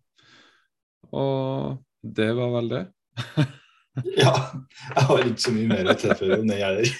Og 1.15 1.79
det 2.01 2.29
var 2.35 2.53
vel 2.57 2.71
det. 2.75 2.85
Ja. 4.15 4.31
Jeg 4.95 5.03
har 5.03 5.25
ikke 5.27 5.43
så 5.43 5.51
mye 5.51 5.67
mer 5.67 5.89
å 5.91 5.93
tilføye 5.99 6.37
om 6.39 6.47
det 6.47 6.59
heller. 6.61 6.91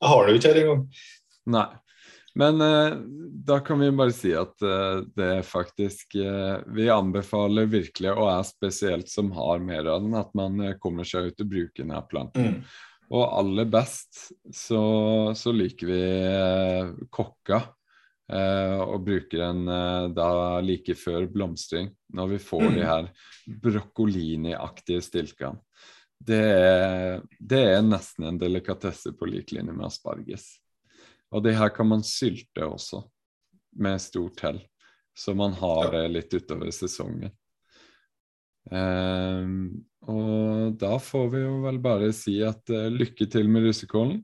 Jeg 0.00 0.08
har 0.08 0.24
det 0.24 0.32
jo 0.32 0.38
ikke 0.38 0.52
her 0.52 0.60
engang. 0.62 0.82
Nei. 1.52 1.66
Men 2.40 2.60
eh, 2.64 2.94
da 3.50 3.58
kan 3.60 3.80
vi 3.82 3.90
bare 3.92 4.14
si 4.14 4.30
at 4.38 4.62
eh, 4.62 5.02
det 5.18 5.28
er 5.40 5.42
faktisk 5.44 6.14
uh, 6.16 6.62
Vi 6.72 6.86
anbefaler 6.92 7.66
virkelig, 7.68 8.12
og 8.14 8.30
er 8.30 8.46
spesielt 8.46 9.10
som 9.10 9.32
har 9.36 9.58
mer 9.64 9.90
av 9.90 10.04
den, 10.04 10.14
at 10.16 10.30
man 10.38 10.62
kommer 10.80 11.04
seg 11.04 11.30
ut 11.30 11.44
og 11.44 11.50
bruker 11.50 11.82
denne 11.82 12.00
planten. 12.10 12.54
Mm. 12.54 12.62
Og 13.10 13.26
aller 13.26 13.66
best 13.66 14.30
så, 14.54 14.82
så 15.34 15.52
liker 15.54 15.90
vi 15.90 16.02
kokka. 17.10 17.62
Eh, 18.30 18.78
og 18.78 19.02
bruker 19.02 19.40
den 19.42 19.64
eh, 19.66 20.04
da 20.14 20.60
like 20.62 20.94
før 20.94 21.24
blomstring, 21.32 21.88
når 22.14 22.36
vi 22.36 22.38
får 22.44 22.62
mm. 22.62 22.76
de 22.76 22.84
her 22.86 23.08
broccolini-aktige 23.64 25.02
stilkene. 25.02 25.58
Det 26.20 26.38
er, 26.38 27.22
det 27.40 27.62
er, 27.72 27.80
nesten 27.82 28.28
en 28.28 28.38
delikatesse 28.38 29.14
på 29.16 29.26
lik 29.26 29.54
linje 29.56 29.72
med 29.72 29.88
asparges. 29.88 30.44
Og 31.32 31.42
det 31.46 31.56
her 31.56 31.72
kan 31.74 31.88
man 31.88 32.04
sylte 32.06 32.68
også, 32.68 33.02
med 33.80 34.02
stort 34.04 34.44
hell. 34.44 34.60
Så 35.16 35.34
man 35.34 35.56
har 35.58 35.90
det 35.94 36.04
litt 36.12 36.34
utover 36.36 36.70
sesongen. 36.74 37.32
Um, 38.70 39.54
og 40.10 40.74
da 40.80 40.94
får 41.02 41.30
vi 41.32 41.44
jo 41.44 41.54
vel 41.64 41.78
bare 41.82 42.10
si 42.16 42.36
at 42.44 42.72
uh, 42.72 42.88
lykke 42.92 43.28
til 43.30 43.48
med 43.52 43.68
russekålen. 43.68 44.18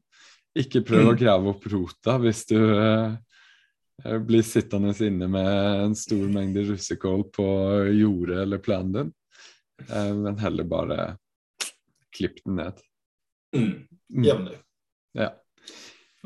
Ikke 0.57 0.85
prøv 0.87 1.05
mm. 1.05 1.12
å 1.12 1.16
grave 1.20 1.53
opp 1.53 1.66
rota 1.72 2.16
hvis 2.22 2.44
du 2.49 2.59
uh, 2.59 3.16
bli 4.05 4.42
sittende 4.42 4.94
inne 5.07 5.29
med 5.29 5.81
en 5.85 5.96
stor 5.96 6.29
mengde 6.29 6.64
russekål 6.68 7.25
på 7.33 7.46
jordet 7.96 8.42
eller 8.42 8.59
planen 8.59 8.92
din, 8.92 9.12
eh, 9.88 10.12
men 10.14 10.38
heller 10.38 10.64
bare 10.64 11.16
klipp 12.16 12.44
den 12.44 12.61
ned. 12.61 12.81
Mm. 13.57 13.88
Jevnlig. 14.25 14.57
Mm. 14.57 14.64
Ja. 15.12 15.31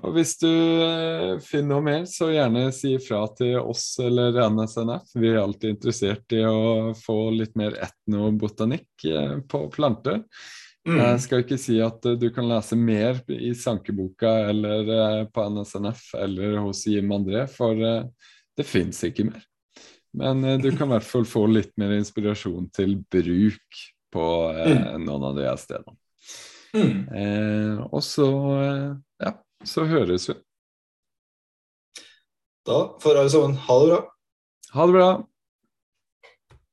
Og 0.01 0.15
hvis 0.17 0.37
du 0.41 0.49
eh, 0.49 1.35
finner 1.45 1.75
noe 1.75 1.85
mer, 1.85 2.07
så 2.09 2.31
gjerne 2.33 2.71
si 2.75 2.95
ifra 2.97 3.25
til 3.37 3.59
oss 3.61 3.85
eller 4.01 4.39
NSNF. 4.53 5.13
Vi 5.21 5.33
er 5.33 5.43
alltid 5.43 5.75
interessert 5.75 6.37
i 6.37 6.41
å 6.47 6.93
få 6.97 7.19
litt 7.35 7.57
mer 7.59 7.77
etnobotanikk 7.85 9.05
eh, 9.11 9.37
på 9.51 9.67
planter. 9.75 10.23
Mm. 10.89 10.97
Jeg 10.97 11.21
skal 11.27 11.45
ikke 11.45 11.59
si 11.61 11.77
at 11.85 12.07
uh, 12.09 12.17
du 12.17 12.31
kan 12.33 12.49
lese 12.49 12.79
mer 12.79 13.19
i 13.37 13.51
sankeboka 13.53 14.31
eller 14.49 15.27
på 15.29 15.45
NSNF 15.53 16.07
eller 16.23 16.57
hos 16.65 16.87
Jim 16.89 17.13
André, 17.13 17.45
for 17.53 17.77
det 17.77 18.65
fins 18.65 19.03
ikke 19.05 19.27
mer. 19.29 19.45
Men 20.17 20.41
du 20.59 20.71
kan 20.73 20.89
i 20.89 20.95
hvert 20.95 21.07
fall 21.07 21.29
få 21.29 21.45
litt 21.53 21.75
mer 21.79 21.93
inspirasjon 21.99 22.71
til 22.75 22.97
bruk 23.13 23.83
på 24.11 24.25
mm. 24.57 25.05
noen 25.05 25.29
av 25.29 25.37
de 25.37 25.53
stedene. 25.61 26.01
Mm. 26.71 27.85
og 27.91 28.03
så 28.07 28.27
ja, 29.19 29.33
så 29.65 29.85
høres 29.85 30.29
vi. 30.29 30.35
Da 32.67 32.79
får 33.03 33.19
alle 33.21 33.31
sammen 33.33 33.57
ha 33.67 33.79
det 33.81 33.91
bra. 33.93 34.01
Ha 34.73 34.87
det 34.87 34.93
bra. 34.93 35.11